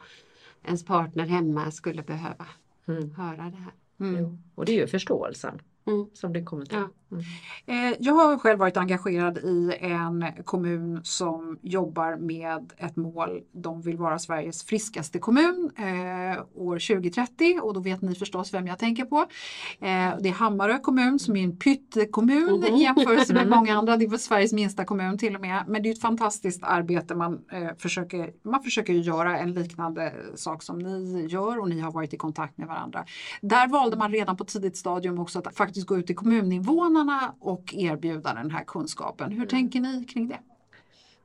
[0.64, 2.46] ens partner hemma skulle behöva
[2.88, 3.11] Mm.
[3.14, 3.73] höra det här.
[4.20, 4.38] Jo.
[4.55, 6.06] Och det är ju förståelsen Mm.
[6.14, 6.78] som det kommer till.
[6.78, 6.88] Ja.
[7.12, 7.90] Mm.
[7.92, 13.40] Eh, Jag har själv varit engagerad i en kommun som jobbar med ett mål.
[13.52, 18.66] De vill vara Sveriges friskaste kommun eh, år 2030 och då vet ni förstås vem
[18.66, 19.16] jag tänker på.
[19.80, 22.64] Eh, det är Hammarö kommun som är en pyttekommun Mhm.
[22.74, 23.96] i jämförelse med många andra.
[23.96, 25.64] Det är Sveriges minsta kommun till och med.
[25.68, 27.14] Men det är ett fantastiskt arbete.
[27.14, 31.92] Man, eh, försöker, man försöker göra en liknande sak som ni gör och ni har
[31.92, 33.04] varit i kontakt med varandra.
[33.40, 37.74] Där valde man redan på tidigt stadium också att faktiskt gå ut till kommuninvånarna och
[37.74, 39.33] erbjuda den här kunskapen.
[39.33, 40.38] Hur tänker ni kring det?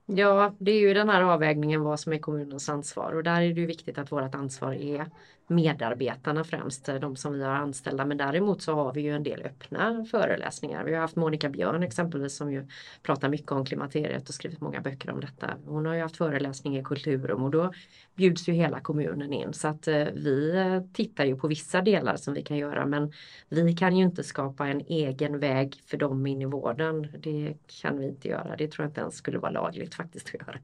[0.06, 3.54] Ja, det är ju den här avvägningen vad som är kommunens ansvar och där är
[3.54, 5.12] det ju viktigt att vårt ansvar är
[5.48, 8.06] medarbetarna främst, eh, de som vi har anställda.
[8.06, 10.84] Men däremot så har vi ju en del öppna föreläsningar.
[10.84, 12.68] Vi har haft Monica Björn exempelvis som ju
[13.04, 15.54] pratar mycket om klimakteriet och skrivit många böcker om detta.
[15.66, 17.74] Hon har ju haft föreläsning i Kulturum och då
[18.16, 22.16] bjuds ju hela kommunen in så att eh, vi eh, tittar ju på vissa delar
[22.16, 23.12] som vi kan göra men
[23.50, 27.08] vi kan ju inte skapa en egen väg för dem in i vården.
[27.20, 28.56] Det kan vi inte göra.
[28.56, 30.60] Det tror jag inte ens skulle vara lagligt faktiskt att göra.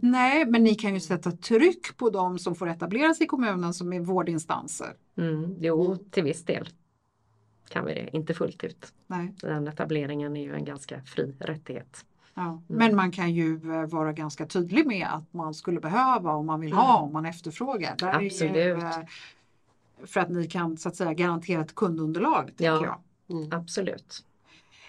[0.00, 3.74] Nej, men ni kan ju sätta tryck på dem som får etablera sig i kommunen
[3.74, 4.94] som är vårdinstanser.
[5.16, 6.68] Mm, jo, till viss del
[7.68, 8.92] kan vi det, inte fullt ut.
[9.06, 9.34] Nej.
[9.40, 12.04] Den etableringen är ju en ganska fri rättighet.
[12.34, 12.62] Ja.
[12.66, 16.60] Men man kan ju eh, vara ganska tydlig med att man skulle behöva om man
[16.60, 17.96] vill ha, om man efterfrågar.
[17.98, 18.82] Där är Absolut.
[18.82, 19.02] eh,
[20.04, 22.52] för att ni kan så att säga garantera ett kundunderlag.
[22.56, 22.84] Ja.
[22.84, 23.00] jag.
[23.36, 23.52] Mm.
[23.52, 24.24] Absolut.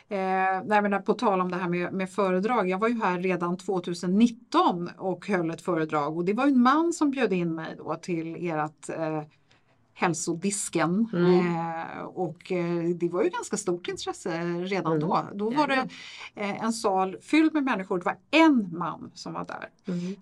[0.10, 2.70] Eh, nej, men på tal om det här med, med föredrag.
[2.70, 6.94] Jag var ju här redan 2019 och höll ett föredrag och det var en man
[6.94, 9.22] som bjöd in mig då till ert eh,
[9.94, 11.10] hälsodisken.
[11.14, 11.56] Mm.
[11.56, 15.08] Eh, och eh, det var ju ganska stort intresse redan Mm.
[15.08, 15.26] då.
[15.34, 15.90] Då var det
[16.36, 17.98] eh, en sal fylld med människor.
[17.98, 19.70] Det var en man som var där.
[19.88, 20.16] Mm.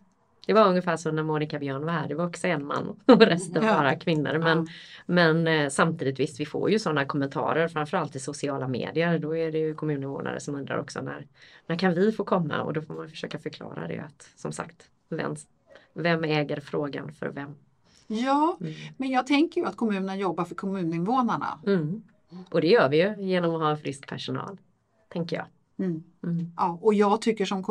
[0.47, 2.07] Det var ungefär som när Monica Björn var här.
[2.07, 3.73] Det var också en man och resten Ja.
[3.75, 4.37] bara kvinnor.
[4.37, 4.67] Men,
[5.05, 9.19] men eh, samtidigt visst, vi får ju sådana kommentarer framförallt i sociala medier.
[9.19, 11.27] Då är det ju kommuninvånare som undrar också när,
[11.67, 12.61] när kan vi få komma?
[12.61, 15.35] Och då får man försöka förklara det att som sagt, vem,
[15.93, 17.55] vem äger frågan för vem?
[18.07, 18.73] Ja, Mm.
[18.97, 21.59] men jag tänker ju att kommunen jobbar för kommuninvånarna.
[21.65, 22.03] Mm.
[22.49, 24.57] Och det gör vi ju genom att ha en frisk personal,
[25.09, 25.45] tänker jag.
[25.85, 26.03] Mm.
[26.23, 26.51] Mm.
[26.57, 27.63] Ja, och jag tycker som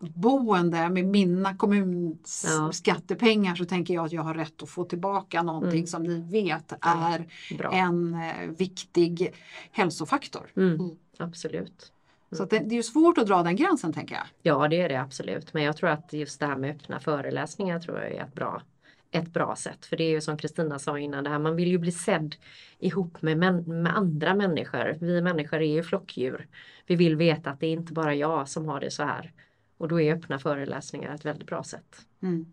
[0.00, 2.72] kommunboende med mina kommuns Ja.
[2.72, 5.86] skattepengar så tänker jag att jag har rätt att få tillbaka någonting Mm.
[5.86, 7.26] som ni vet är
[7.58, 7.72] Bra.
[7.72, 9.34] en eh, viktig
[9.72, 10.52] hälsofaktor.
[10.56, 10.90] Mm.
[11.18, 11.92] Absolut.
[12.32, 14.24] Så att det, det är ju svårt att dra den gränsen tänker jag.
[14.42, 15.54] Ja det är det absolut.
[15.54, 18.62] Men jag tror att just det här med öppna föreläsningar tror jag är ett bra,
[19.10, 19.86] ett bra sätt.
[19.86, 22.36] För det är ju som Kristina sa innan, det här, man vill ju bli sedd
[22.78, 24.96] ihop med, med andra människor.
[25.00, 26.46] Vi människor är ju flockdjur.
[26.86, 29.32] Vi vill veta att det är inte bara jag som har det så här.
[29.80, 32.06] Och då är öppna föreläsningar ett väldigt bra sätt.
[32.22, 32.46] Mm.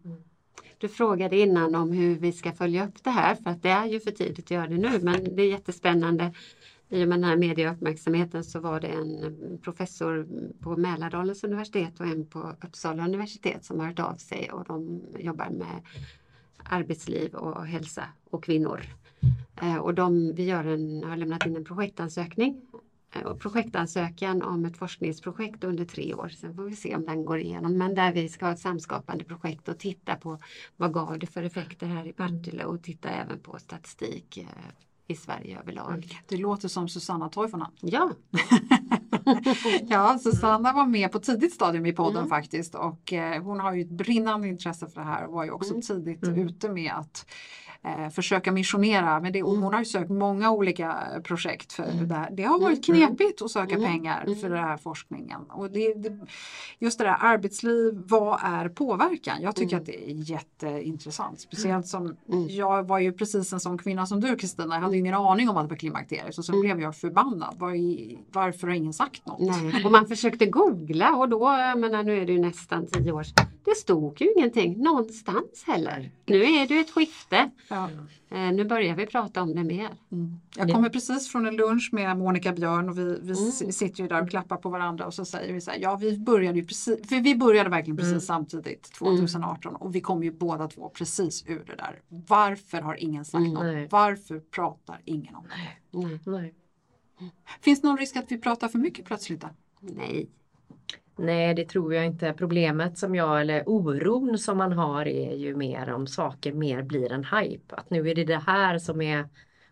[0.78, 3.86] Du frågade innan om hur vi ska följa upp det här för att det är
[3.86, 6.34] ju för tidigt att göra det nu men det är jättespännande.
[6.90, 10.28] I och med den här medieuppmärksamheten så var det en professor
[10.60, 15.02] på Mälardalens universitet och en på Uppsala universitet som har hört av sig och de
[15.20, 15.82] jobbar med
[16.64, 18.82] arbetsliv och hälsa och kvinnor.
[19.62, 22.62] Eh, Och de, vi gör en, har lämnat in en projektansökning
[23.40, 26.30] projektansökan om ett forskningsprojekt under tre år.
[26.30, 27.78] Sen får vi se om den går igenom.
[27.78, 30.40] Men där vi ska ha ett samskapande projekt och titta på
[30.76, 34.46] vad gav det för effekter här i Partille och titta även på statistik eh,
[35.08, 36.20] i Sverige överlag.
[36.28, 37.72] Det låter som Susanna Toivonen.
[37.82, 38.12] Ja,
[39.90, 42.30] Ja, Susanna var med på tidigt stadium i podden Mm.
[42.30, 45.52] faktiskt och eh, hon har ju ett brinnande intresse för det här och var ju
[45.52, 45.82] också Mm.
[45.82, 46.48] tidigt Mm.
[46.48, 47.26] ute med att
[47.84, 49.20] eh, försöka missionera.
[49.20, 49.64] Men det, och Mm.
[49.64, 52.08] hon har ju sökt många olika projekt för Mm.
[52.08, 52.30] det här.
[52.32, 53.08] Det har varit Mm.
[53.08, 53.88] knepigt att söka Mm.
[53.92, 54.40] pengar Mm.
[54.40, 55.42] för den här forskningen.
[55.50, 56.20] Och det, det,
[56.80, 59.38] just det där arbetsliv, vad är påverkan?
[59.42, 59.82] Jag tycker Mm.
[59.82, 61.40] att det är jätteintressant.
[61.40, 62.48] Speciellt som Mm.
[62.50, 64.76] jag var ju precis en sån kvinna som du Kristina.
[64.76, 66.62] Jag hade ingen aning om att det var klimakteriet så Mm.
[66.62, 67.56] blev jag förbannad.
[67.60, 69.40] Var i, varför har ingen sagt något?
[69.40, 69.86] nej.
[69.86, 71.40] Och man försökte googla och då,
[71.78, 73.46] menar nu är det ju nästan tio år sedan.
[73.70, 76.12] Det stod ju ingenting någonstans heller.
[76.26, 77.50] Nu är det ett skifte.
[77.70, 77.90] Ja.
[78.30, 79.90] Eh, Nu börjar vi prata om det mer.
[80.12, 80.40] Mm.
[80.58, 83.72] Jag kommer precis från en lunch med Monica Björn och vi, vi Mm.
[83.72, 86.18] sitter ju där och klappar på varandra och så säger vi så här, ja vi
[86.18, 88.22] började ju precis, för vi började verkligen precis Mm.
[88.22, 92.02] samtidigt 2018 och vi kom ju båda två precis ur det där.
[92.10, 93.54] Varför har ingen sagt Mm.
[93.54, 93.64] något?
[93.64, 93.88] Nej.
[93.92, 95.98] Varför pratar ingen om det?
[96.00, 96.20] Nej.
[96.26, 96.54] Nej.
[97.62, 99.42] Finns det någon risk att vi pratar för mycket plötsligt?
[99.42, 99.48] Då?
[99.80, 100.30] Nej.
[101.16, 102.34] Nej, det tror jag inte.
[102.34, 107.12] Problemet som jag, eller oron som man har är ju mer om saker mer blir
[107.12, 107.76] en hype.
[107.76, 109.30] Att nu är det det här som är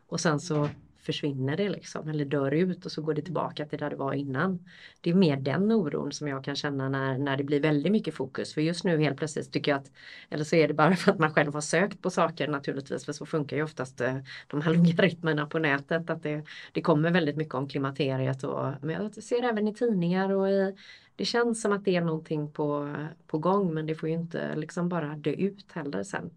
[0.07, 0.69] och sen så
[1.05, 4.13] försvinner det liksom eller dör ut och så går det tillbaka till där det var
[4.13, 4.65] innan.
[5.01, 8.13] Det är mer den oron som jag kan känna när, när det blir väldigt mycket
[8.13, 8.53] fokus.
[8.53, 9.91] För just nu helt plötsligt tycker jag att,
[10.29, 13.13] eller så är det bara för att man själv har sökt på saker naturligtvis, för
[13.13, 16.09] så funkar ju oftast eh, de här logaritmerna på nätet.
[16.09, 20.31] Att det, det kommer väldigt mycket om klimakteriet och men jag ser även i tidningar
[20.31, 20.75] och i
[21.15, 22.95] det känns som att det är någonting på,
[23.27, 26.29] på gång men det får ju inte liksom bara dö ut heller sen.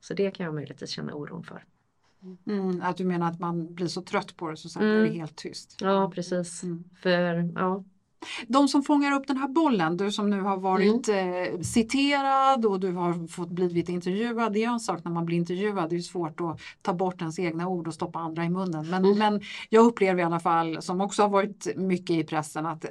[0.00, 1.64] Så det kan jag möjligtvis känna oron för.
[2.46, 5.02] Mm, att du menar att man blir så trött på det så sen Mm.
[5.02, 5.76] blir det helt tyst?
[5.80, 6.62] Ja precis.
[6.62, 6.84] Mm.
[7.02, 7.84] För ja,
[8.48, 11.54] De som fångar upp den här bollen, du som nu har varit Mm.
[11.54, 14.52] eh, citerad och du har fått blivit intervjuad.
[14.52, 17.38] Det är en sak när man blir intervjuad, det är svårt att ta bort ens
[17.38, 18.90] egna ord och stoppa andra i munnen.
[18.90, 19.18] Men, Mm.
[19.18, 22.84] men jag upplever i alla fall, som också har varit mycket i pressen, att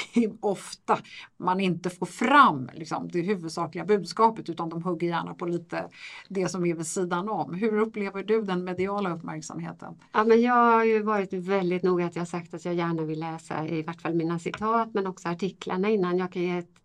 [0.14, 0.98] det är ofta
[1.36, 5.88] man inte får fram liksom, det huvudsakliga budskapet utan de hugger gärna på lite
[6.28, 7.54] det som är vid sidan om.
[7.54, 9.94] Hur upplever du den mediala uppmärksamheten?
[10.12, 13.20] Ja, men jag har ju varit väldigt noga att jag sagt att jag gärna vill
[13.20, 16.18] läsa i vart fall mina citat men också artiklarna innan.
[16.18, 16.76] Jag kan ge ett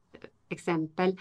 [0.50, 1.18] exempel.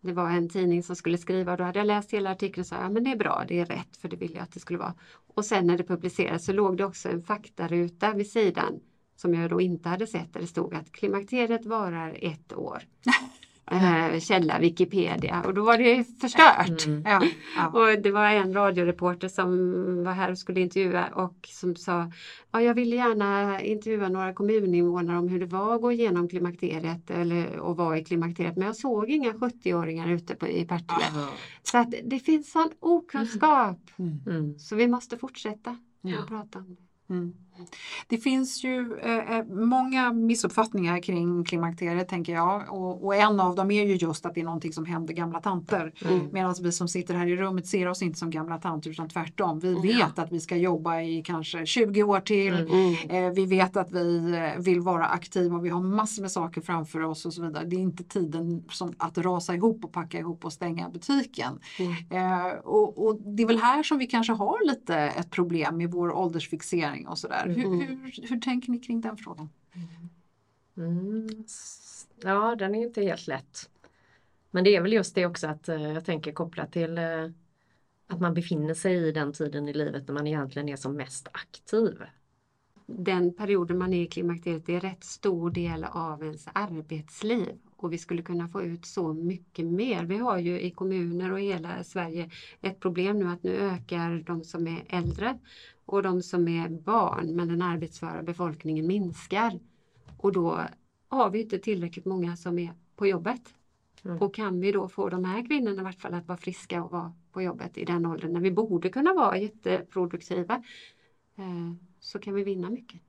[0.00, 2.66] Det var en tidning som skulle skriva och då hade jag läst hela artikeln och
[2.66, 4.60] sa ja men det är bra, det är rätt för det ville jag att det
[4.60, 4.94] skulle vara.
[5.34, 8.80] Och sen när det publicerades så låg det också en faktaruta vid sidan
[9.16, 12.82] som jag då inte hade sett där det stod att klimakteriet varar ett år.
[13.70, 16.86] eh, källa Wikipedia och då var det förstört.
[16.86, 17.02] Mm.
[17.06, 17.22] Ja,
[17.56, 17.68] ja.
[17.68, 22.10] Och det var en radioreporter som var här och skulle intervjua och som sa
[22.52, 27.10] ja, jag ville gärna intervjua några kommuninvånare om hur det var att gå igenom klimakteriet
[27.10, 31.26] eller och vara i klimakteriet men jag såg inga 70-åringar ute på, i Partille.
[31.62, 34.20] Så att det finns sån okunskap Mm.
[34.26, 34.58] mm.
[34.58, 36.18] så vi måste fortsätta Ja.
[36.18, 36.82] att prata om det.
[37.56, 37.66] Mm.
[38.08, 43.54] Det finns ju eh, eh, många missuppfattningar kring klimakteriet tänker jag och, och, en av
[43.54, 45.92] dem är ju just att det är någonting som händer gamla tanter.
[46.04, 46.28] Mm.
[46.32, 49.60] Medan vi som sitter här i rummet ser oss inte som gamla tanter utan tvärtom.
[49.60, 52.54] Vi vet att vi ska jobba i kanske 20 år till.
[52.54, 52.94] Mm.
[53.10, 56.60] Eh, vi vet att vi eh, vill vara aktiva och vi har massor med saker
[56.60, 57.64] framför oss och så vidare.
[57.64, 61.60] Det är inte tiden som att rasa ihop och packa ihop och stänga butiken.
[61.78, 61.92] Mm.
[62.10, 65.90] Eh, och, och, det är väl här som vi kanske har lite ett problem med
[65.90, 67.43] vår åldersfixering och sådär.
[67.50, 67.80] Hur, mm.
[67.80, 69.48] hur, hur, tänker ni kring den frågan?
[70.76, 71.28] Mm.
[72.22, 73.70] Ja, den är inte helt lätt.
[74.50, 77.28] Men det är väl just det också att eh, jag tänker kopplat till eh,
[78.06, 81.28] att man befinner sig i den tiden i livet när man egentligen är som mest
[81.32, 82.02] aktiv.
[82.86, 87.98] Den perioden man är i klimakteriet är rätt stor del av ens arbetsliv och vi
[87.98, 90.04] skulle kunna få ut så mycket mer.
[90.04, 92.30] Vi har ju i kommuner och hela Sverige
[92.60, 95.38] ett problem nu att nu ökar de som är äldre
[95.86, 99.60] och de som är barn men den arbetsföra befolkningen minskar.
[100.16, 100.60] Och då
[101.08, 103.54] har vi inte tillräckligt många som är på jobbet.
[104.04, 104.18] Mm.
[104.18, 106.90] Och kan vi då få de här kvinnorna i vart fall att vara friska och
[106.90, 110.62] vara på jobbet i den åldern när vi borde kunna vara jätteproduktiva
[111.36, 113.00] eh, så kan vi vinna mycket.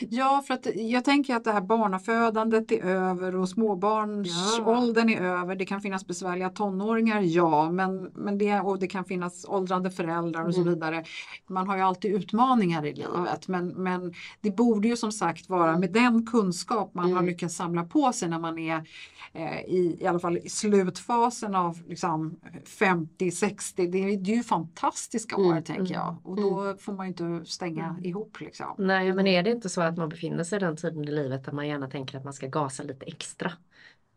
[0.00, 5.18] Ja, för att jag tänker att det här barnafödandet är över och småbarnsåldern ja.
[5.18, 5.56] är över.
[5.56, 10.40] Det kan finnas besvärliga tonåringar, ja, men, men det, och det kan finnas åldrande föräldrar
[10.44, 10.64] och mm.
[10.64, 11.04] så vidare.
[11.46, 15.78] Man har ju alltid utmaningar i livet, men, men det borde ju som sagt vara
[15.78, 17.16] med den kunskap man mm.
[17.16, 18.88] har lyckats samla på sig när man är
[19.32, 23.72] eh, i, i alla fall i slutfasen av liksom 50-60.
[23.76, 25.64] Det, det, är ju fantastiska år mm.
[25.64, 26.20] tänker jag mm.
[26.22, 26.78] och då mm.
[26.78, 28.04] får man ju inte stänga mm.
[28.04, 28.40] ihop.
[28.40, 28.74] Liksom.
[28.78, 31.44] Nej, men är det inte så att man befinner sig i den tiden i livet
[31.44, 33.52] där man gärna tänker att man ska gasa lite extra?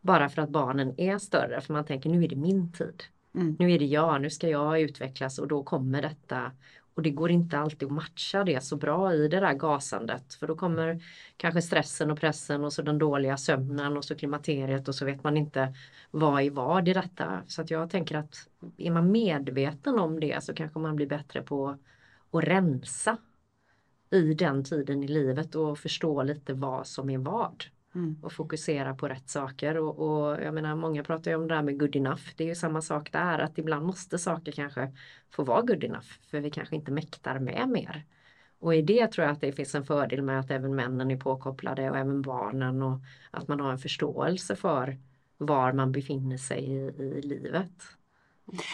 [0.00, 3.02] Bara för att barnen är större, för man tänker nu är det min tid.
[3.34, 3.56] Mm.
[3.58, 6.52] Nu är det jag, nu ska jag utvecklas och då kommer detta
[6.94, 10.46] och det går inte alltid att matcha det så bra i det där gasandet för
[10.46, 11.02] då kommer
[11.36, 15.24] kanske stressen och pressen och så den dåliga sömnen och så klimakteriet och så vet
[15.24, 15.74] man inte
[16.10, 17.42] vad är vad i detta.
[17.46, 21.42] Så att jag tänker att är man medveten om det så kanske man blir bättre
[21.42, 21.76] på
[22.32, 23.16] att rensa
[24.10, 27.64] i den tiden i livet och förstå lite vad som är vad.
[27.94, 28.16] Mm.
[28.22, 31.62] Och fokusera på rätt saker och, och, jag menar många pratar ju om det här
[31.62, 32.22] med good enough.
[32.36, 34.92] Det är ju samma sak där att ibland måste saker kanske
[35.30, 38.04] få vara good enough för vi kanske inte mäktar med mer.
[38.58, 41.16] Och i det tror jag att det finns en fördel med att även männen är
[41.16, 42.98] påkopplade och även barnen och
[43.30, 44.98] att man har en förståelse för
[45.36, 47.72] var man befinner sig i, i livet.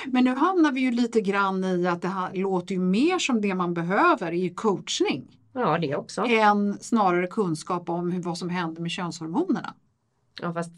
[0.06, 3.40] Men nu hamnar vi ju lite grann i att det här låter ju mer som
[3.40, 5.38] det man behöver i coachning.
[5.52, 6.24] Ja, det också.
[6.24, 9.74] Än snarare kunskap om hur, vad som händer med könshormonerna.
[10.42, 10.72] Ja fast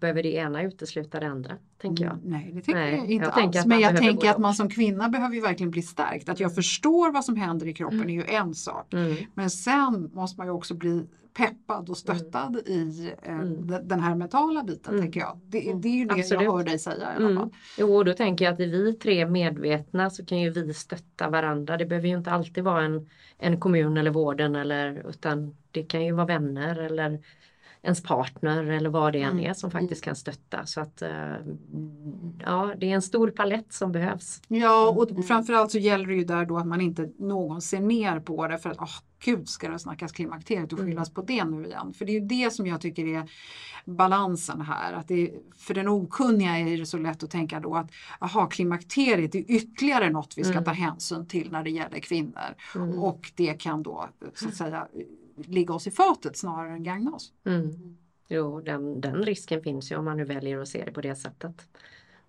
[0.00, 2.12] behöver det ena utesluta det andra, tänker jag.
[2.12, 3.66] Mm, nej, det tänker nej, jag inte jag alls.
[3.66, 6.28] Men jag tänker att man som kvinna behöver ju verkligen bli stärkt.
[6.28, 8.08] Att jag förstår vad som händer i kroppen mm.
[8.08, 8.92] är ju en sak.
[8.94, 9.16] Mm.
[9.34, 12.66] Men sen måste man ju också bli peppad och stöttad mm.
[12.66, 13.88] i eh, mm.
[13.88, 15.40] den här mentala biten, tänker jag.
[15.46, 16.42] Det, det, är ju det Absolut.
[16.42, 17.50] jag hör dig säga i alla fall.
[17.78, 21.30] Jo, och då tänker jag att är vi tre medvetna så kan ju vi stötta
[21.30, 21.76] varandra.
[21.76, 26.04] Det behöver ju inte alltid vara en, en kommun eller vården eller utan det kan
[26.04, 27.20] ju vara vänner eller
[27.84, 29.50] ens partner eller vad det än mm.
[29.50, 30.66] är som faktiskt kan stötta.
[30.66, 31.36] Så att eh,
[32.44, 34.42] ja, det är en stor palett som behövs.
[34.48, 35.22] Ja, och mm.
[35.22, 38.58] framförallt så gäller det ju där då att man inte någon ser ner på det
[38.58, 41.14] för att oh, gud ska det snackas klimakteriet och skyllas mm.
[41.14, 41.92] på det nu igen.
[41.92, 43.30] För det är ju det som jag tycker är
[43.84, 44.92] balansen här.
[44.92, 49.34] Att det, för den okunniga är det så lätt att tänka då att aha, klimakteriet
[49.34, 50.64] är ytterligare något vi ska mm.
[50.64, 52.54] ta hänsyn till när det gäller kvinnor.
[52.74, 52.98] Mm.
[52.98, 54.88] Och det kan då så att säga
[55.36, 57.32] ligga oss i fatet snarare än gagna oss.
[57.46, 57.96] Mm.
[58.28, 61.14] Jo, den, den risken finns ju om man nu väljer att se det på det
[61.14, 61.68] sättet.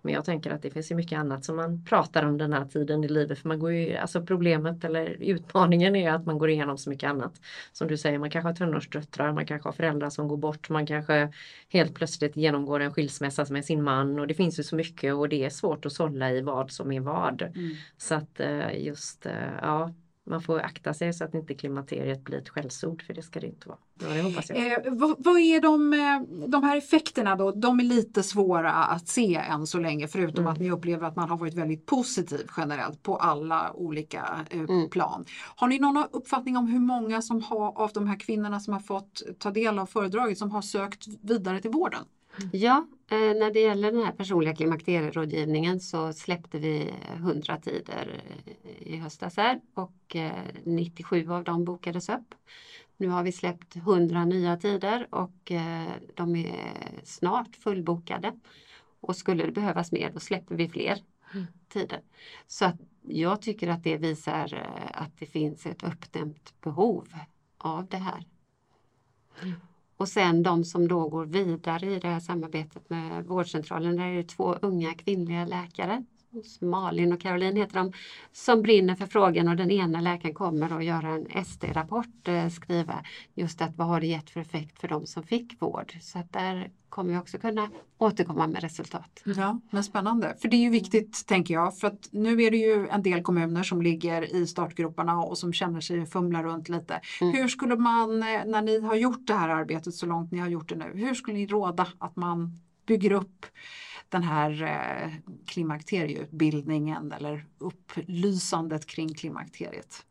[0.06, 2.64] Men jag tänker att det finns ju mycket annat som man pratar om den här
[2.64, 3.38] tiden i livet.
[3.38, 7.10] För man går ju, alltså problemet eller utmaningen är att man går igenom så mycket
[7.10, 7.40] annat.
[7.72, 10.86] Som du säger, man kanske har tonårsdöttrar, man kanske har föräldrar som går bort, man
[10.86, 11.32] kanske
[11.68, 15.28] helt plötsligt genomgår en skilsmässa med sin man och det finns ju så mycket och
[15.28, 17.42] det är svårt att sålla i vad som är vad.
[17.42, 17.74] Mm.
[17.96, 19.32] Så att eh, just, eh,
[19.62, 19.92] ja,
[20.26, 23.46] man får akta sig så att inte klimakteriet blir ett skällsord för det ska det
[23.46, 23.78] inte vara.
[24.00, 24.72] Ja, det hoppas jag.
[24.72, 27.50] Eh, vad, vad, är de, eh, de här effekterna då?
[27.50, 30.52] De är lite svåra att se än så länge förutom mm.
[30.52, 34.90] att ni upplever att man har varit väldigt positiv generellt på alla olika eh, mm.
[34.90, 35.24] plan.
[35.56, 38.80] Har ni någon uppfattning om hur många som har, av de här kvinnorna som har
[38.80, 42.04] fått ta del av föredraget som har sökt vidare till vården?
[42.52, 48.20] Ja, eh, när det gäller den här personliga klimakterierådgivningen så släppte vi 100 tider
[48.64, 50.16] eh, i höstas här och
[50.64, 52.34] 97 eh, av dem bokades upp.
[52.96, 55.52] Nu har vi släppt 100 nya tider och
[56.14, 58.40] de är snart fullbokade.
[59.00, 61.02] Och skulle det behövas mer då släpper vi fler
[61.34, 61.46] mm.
[61.68, 62.00] tider.
[62.46, 67.08] Så att jag tycker att det visar att det finns ett uppdämt behov
[67.58, 68.24] av det här.
[69.96, 74.16] Och sen de som då går vidare i det här samarbetet med vårdcentralen, där är
[74.16, 76.04] det två unga kvinnliga läkare.
[76.60, 77.92] Malin och Caroline heter de,
[78.32, 83.04] som brinner för frågan och den ena läkaren kommer att göra en SD-rapport, eh, skriva
[83.34, 85.96] just att vad har det gett för effekt för de som fick vård.
[86.00, 89.22] Så att där kommer vi också kunna återkomma med resultat.
[89.24, 90.36] Ja, men spännande.
[90.40, 93.22] För det är ju viktigt tänker jag, för att nu är det ju en del
[93.22, 97.00] kommuner som ligger i startgroparna och som känner sig fumla runt lite.
[97.20, 97.34] Mm.
[97.34, 100.48] Hur skulle man, eh, när ni har gjort det här arbetet så långt ni har
[100.48, 103.46] gjort det nu, hur skulle ni råda att man bygger upp
[104.08, 105.12] den här eh,
[105.46, 110.06] klimakterieutbildningen eller upplysandet kring klimakteriet?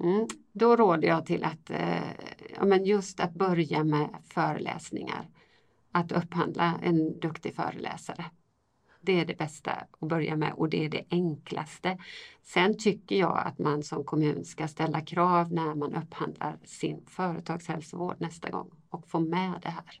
[0.00, 0.26] Mm.
[0.52, 2.10] Då råder jag till att eh,
[2.56, 5.28] ja, men just att börja med föreläsningar.
[5.92, 8.24] Att upphandla en duktig föreläsare.
[9.00, 11.98] Det är det bästa att börja med och det är det enklaste.
[12.42, 18.16] Sen tycker jag att man som kommun ska ställa krav när man upphandlar sin företagshälsovård
[18.18, 20.00] nästa gång och få med det här.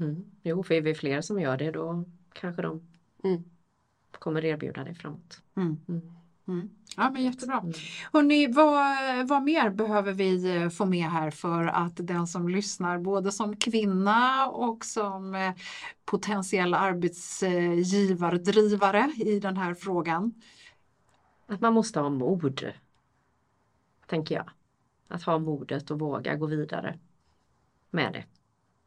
[0.00, 0.24] Mm.
[0.42, 2.88] Jo, för är vi fler som gör det då kanske de
[3.24, 3.44] mm.
[4.12, 5.42] kommer erbjuda det framåt.
[5.56, 5.80] Mm.
[5.88, 6.12] mm.
[6.48, 6.70] mm.
[6.96, 7.58] Ja men jättebra.
[7.58, 7.72] Mm.
[8.12, 8.96] Hörrni, vad,
[9.28, 13.56] vad mer behöver vi eh, få med här för att den som lyssnar både som
[13.56, 15.54] kvinna och som eh,
[16.04, 20.34] potentiell arbetsgivardrivare i den här frågan?
[21.46, 22.72] Att man måste ha mod,
[24.06, 24.50] tänker jag.
[25.08, 26.98] Att ha modet och våga gå vidare
[27.90, 28.24] med det.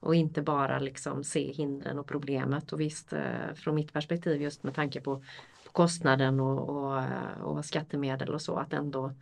[0.02, 2.74] Och inte bara liksom se hindren och problemet.
[2.74, 5.16] Och visst, eh, från mitt perspektiv just med tanke på,
[5.66, 9.14] på kostnaden och, och, eh, och, skattemedel och så, att ändå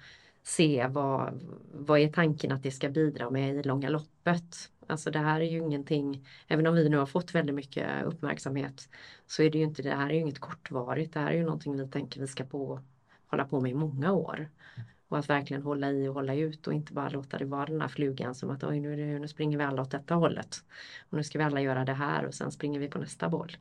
[0.43, 1.39] se vad,
[1.73, 4.71] vad är tanken att det ska bidra med i långa loppet.
[4.87, 8.89] Alltså det här är ju ingenting, även om vi nu har fått väldigt mycket uppmärksamhet,
[9.27, 11.13] så är det ju inte, det här är ju inget kortvarigt.
[11.13, 12.81] Det här är ju någonting vi tänker vi ska på,
[13.27, 14.49] hålla på med i många år.
[15.09, 17.81] Och att verkligen hålla i och hålla ut och inte bara låta det vara den
[17.81, 20.63] här flugan som att oj nu, nu springer vi alla åt detta hållet.
[21.09, 23.57] Och nu ska vi alla göra det här och sen springer vi på nästa boll.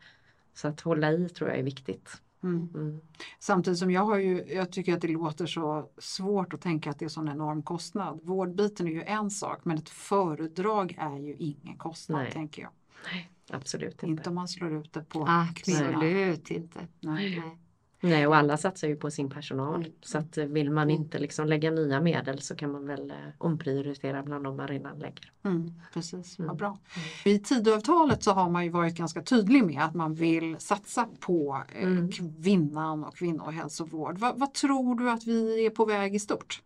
[0.54, 2.22] Så att hålla i tror jag är viktigt.
[2.42, 2.68] Mm.
[2.74, 3.00] Mm.
[3.38, 6.98] Samtidigt som jag har ju, jag tycker att det låter så svårt att tänka att
[6.98, 8.20] det är sån enorm kostnad.
[8.22, 12.32] Vårdbiten är ju en sak men ett föredrag är ju ingen kostnad Nej.
[12.32, 12.70] tänker jag.
[13.12, 14.06] Nej, absolut inte.
[14.06, 16.80] Inte om man slår ut det på Absolut inte.
[17.00, 17.40] Nej.
[17.40, 17.58] Nej.
[18.00, 19.80] Nej, och alla satsar ju på sin personal.
[19.80, 19.92] Mm.
[20.00, 23.16] Så att eh, vill man inte liksom lägga nya medel så kan man väl eh,
[23.38, 25.32] omprioritera bland de man redan lägger.
[25.44, 26.48] Mm, precis, mm.
[26.48, 26.78] vad bra.
[27.24, 31.62] I Tidöavtalet så har man ju varit ganska tydlig med att man vill satsa på
[31.74, 32.10] eh, mm.
[32.10, 34.18] kvinnan och kvinnohälsovård.
[34.18, 36.62] Va, vad tror du att vi är på väg i stort?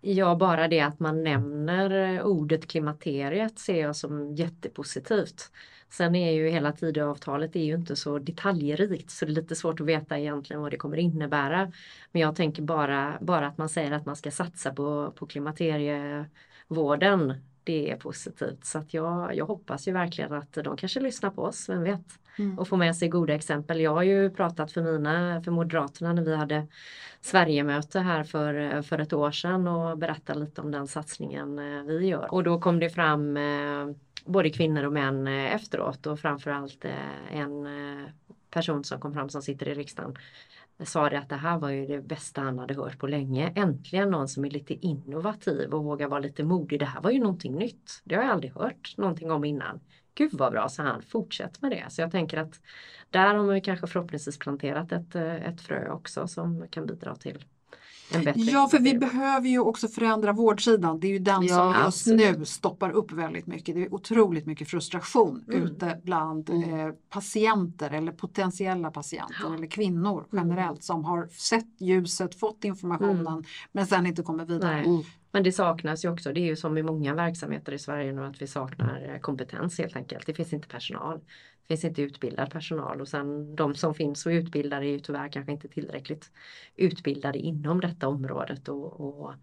[0.00, 5.50] Ja, bara det att man nämner ordet klimakteriet ser jag som jättepositivt.
[5.96, 9.80] Sen är ju hela Tidöavtalet är ju inte så detaljrikt så det är lite svårt
[9.80, 11.72] att veta egentligen vad det kommer innebära.
[12.12, 17.34] Men jag tänker bara, bara att man säger att man ska satsa på, på klimakterievården.
[17.64, 21.42] Det är positivt så att jag, jag hoppas ju verkligen att de kanske lyssnar på
[21.42, 22.18] oss, vem vet?
[22.38, 22.58] Mm.
[22.58, 23.80] Och får med sig goda exempel.
[23.80, 26.66] Jag har ju pratat för mina, för Moderaterna när vi hade
[27.20, 32.06] Sverigemöte här för, för ett år sedan och berättat lite om den satsningen eh, vi
[32.06, 32.34] gör.
[32.34, 33.86] Och då kom det fram eh,
[34.24, 38.08] både kvinnor och män eh, efteråt och framförallt eh, en eh,
[38.50, 40.16] person som kom fram som sitter i riksdagen
[40.78, 43.52] sa det att det här var ju det bästa han hade hört på länge.
[43.56, 46.78] Äntligen någon som är lite innovativ och vågar vara lite modig.
[46.78, 48.02] Det här var ju någonting nytt.
[48.04, 49.80] Det har jag aldrig hört någonting om innan.
[50.14, 51.02] Gud vad bra, sa han.
[51.02, 51.84] Fortsätt med det.
[51.88, 52.60] Så jag tänker att
[53.10, 57.44] där har man kanske förhoppningsvis planterat ett, ett frö också som kan bidra till
[58.34, 61.00] Ja, för vi behöver ju också förändra vårdsidan.
[61.00, 63.74] Det är ju den ja, som just nu stoppar upp väldigt mycket.
[63.74, 65.62] Det är otroligt mycket frustration mm.
[65.62, 66.80] ute bland mm.
[66.80, 69.54] eh, patienter eller potentiella patienter ja.
[69.54, 70.48] eller kvinnor mm.
[70.48, 73.44] generellt som har sett ljuset, fått informationen mm.
[73.72, 74.78] men sen inte kommer vidare.
[74.80, 75.02] Mm.
[75.32, 78.24] Men det saknas ju också, det är ju som i många verksamheter i Sverige nu
[78.24, 80.26] att vi saknar eh, kompetens helt enkelt.
[80.26, 81.20] Det finns inte personal.
[81.68, 85.52] Finns inte utbildad personal och sen de som finns och utbildar är ju tyvärr kanske
[85.52, 86.30] inte tillräckligt
[86.76, 89.34] utbildade inom detta området och, och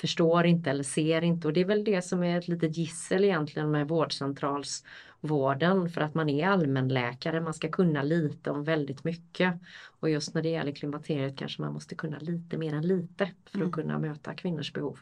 [0.00, 1.48] förstår inte eller ser inte.
[1.48, 4.84] Och det är väl det som är ett litet gissel egentligen med vårdcentrals
[5.20, 9.54] vårdcentralsvården för att man är allmänläkare, man ska kunna lite om väldigt mycket
[10.00, 13.58] och just när det gäller klimakteriet kanske man måste kunna lite mer än lite för
[13.58, 13.72] att mm.
[13.72, 14.98] kunna möta kvinnors behov.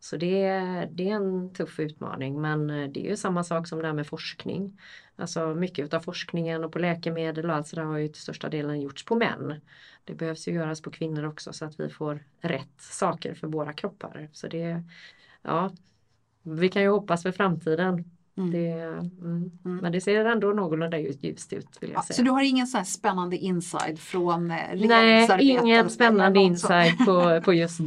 [0.00, 0.60] Så det,
[0.92, 4.06] det är en tuff utmaning men det är ju samma sak som det här med
[4.06, 4.80] forskning.
[5.16, 8.80] Alltså mycket av forskningen och på läkemedel och allt sådär har ju till största delen
[8.80, 9.60] gjorts på män.
[10.04, 13.72] Det behövs ju göras på kvinnor också så att vi får rätt saker för våra
[13.72, 14.28] kroppar.
[14.32, 14.82] Så det,
[15.42, 15.70] ja,
[16.42, 18.04] vi kan ju hoppas för framtiden.
[18.36, 18.50] Mm.
[18.50, 19.10] Det, mm.
[19.64, 19.76] Mm.
[19.76, 22.16] Men det ser ändå någorlunda ljust ut vill jag ja, säga.
[22.16, 27.52] Så du har ingen så spännande inside från eh, Nej, ingen spännande inside på, på
[27.52, 27.80] just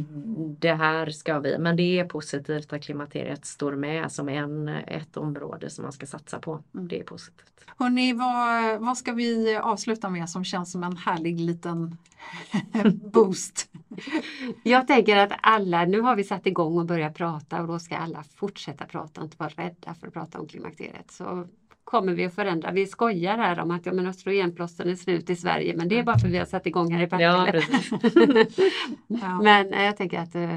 [0.58, 1.58] det här ska vi.
[1.58, 6.06] Men det är positivt att klimakteriet står med som en, ett område som man ska
[6.06, 6.62] satsa på.
[6.74, 6.88] Mm.
[6.88, 7.44] Det är positivt.
[7.76, 11.96] Hörrni, vad, vad ska vi avsluta med som känns som en härlig liten
[13.12, 13.68] boost?
[14.62, 17.96] Jag tänker att alla, nu har vi satt igång och börjat prata och då ska
[17.96, 21.10] alla fortsätta prata och inte vara rädda för att prata om klimakteriet.
[21.10, 21.46] Så
[21.84, 22.72] kommer vi att förändra.
[22.72, 26.02] Vi skojar här om att ja, men östrogenplåstren är slut i Sverige men det är
[26.02, 28.46] bara för att vi har satt igång här i Partille.
[29.06, 30.54] Ja, men eh, jag tänker att uh,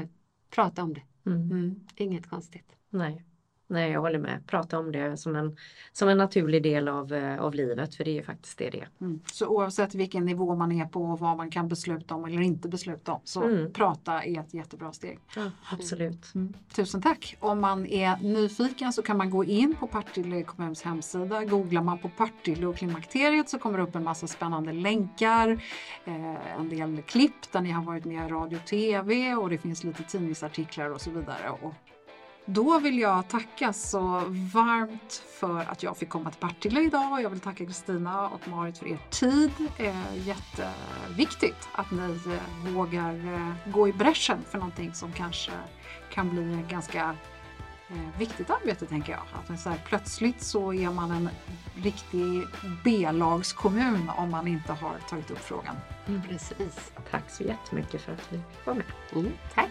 [0.50, 1.02] prata om det.
[1.26, 1.50] Mm.
[1.50, 1.80] Mm.
[1.96, 2.76] Inget konstigt.
[2.90, 3.24] Nej.
[3.72, 4.46] Nej, jag håller med.
[4.46, 5.56] Prata om det som en,
[5.92, 8.88] som en naturlig del av, eh, av livet, för det är faktiskt det det är.
[9.00, 9.20] Mm.
[9.32, 12.68] Så oavsett vilken nivå man är på och vad man kan besluta om eller inte
[12.68, 13.72] besluta om, så mm.
[13.72, 15.18] prata är ett jättebra steg.
[15.36, 16.34] Ja, absolut.
[16.34, 16.54] Mm.
[16.74, 17.36] Tusen tack!
[17.40, 21.44] Om man är nyfiken så kan man gå in på Partille kommuns hemsida.
[21.44, 25.48] Googlar man på Partille och klimakteriet så kommer det upp en massa spännande länkar,
[26.04, 29.58] eh, en del klipp där ni har varit med i radio och TV och det
[29.58, 31.50] finns lite tidningsartiklar och så vidare.
[31.50, 31.74] Och
[32.44, 34.00] då vill jag tacka så
[34.52, 37.22] varmt för att jag fick komma till Partille idag.
[37.22, 39.50] Jag vill tacka Kristina och Marit för er tid.
[39.76, 45.52] Eh, jätteviktigt att ni eh, vågar eh, gå i bräschen för någonting som kanske
[46.10, 47.16] kan bli ganska
[47.88, 49.22] eh, viktigt arbete tänker jag.
[49.32, 51.28] Att så här, plötsligt så är man en
[51.74, 52.44] riktig
[52.84, 55.76] B-lagskommun om man inte har tagit upp frågan.
[56.06, 56.92] Mm, precis.
[57.10, 58.84] Tack så jättemycket för att vi var med.
[59.12, 59.70] Mm, tack.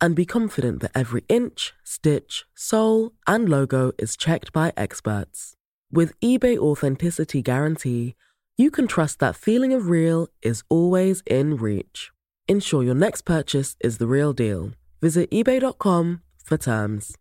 [0.00, 5.54] and be confident that every inch, stitch, sole, and logo is checked by experts.
[5.92, 8.14] With eBay Authenticity Guarantee,
[8.56, 12.10] you can trust that feeling of real is always in reach.
[12.46, 14.72] Ensure your next purchase is the real deal.
[15.00, 17.16] Visit eBay.com for terms.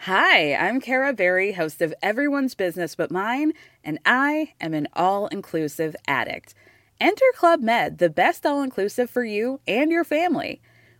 [0.00, 3.52] Hi, I'm Kara Berry, host of Everyone's Business But Mine,
[3.84, 6.54] and I am an all inclusive addict.
[7.00, 10.60] Enter Club Med, the best all inclusive for you and your family.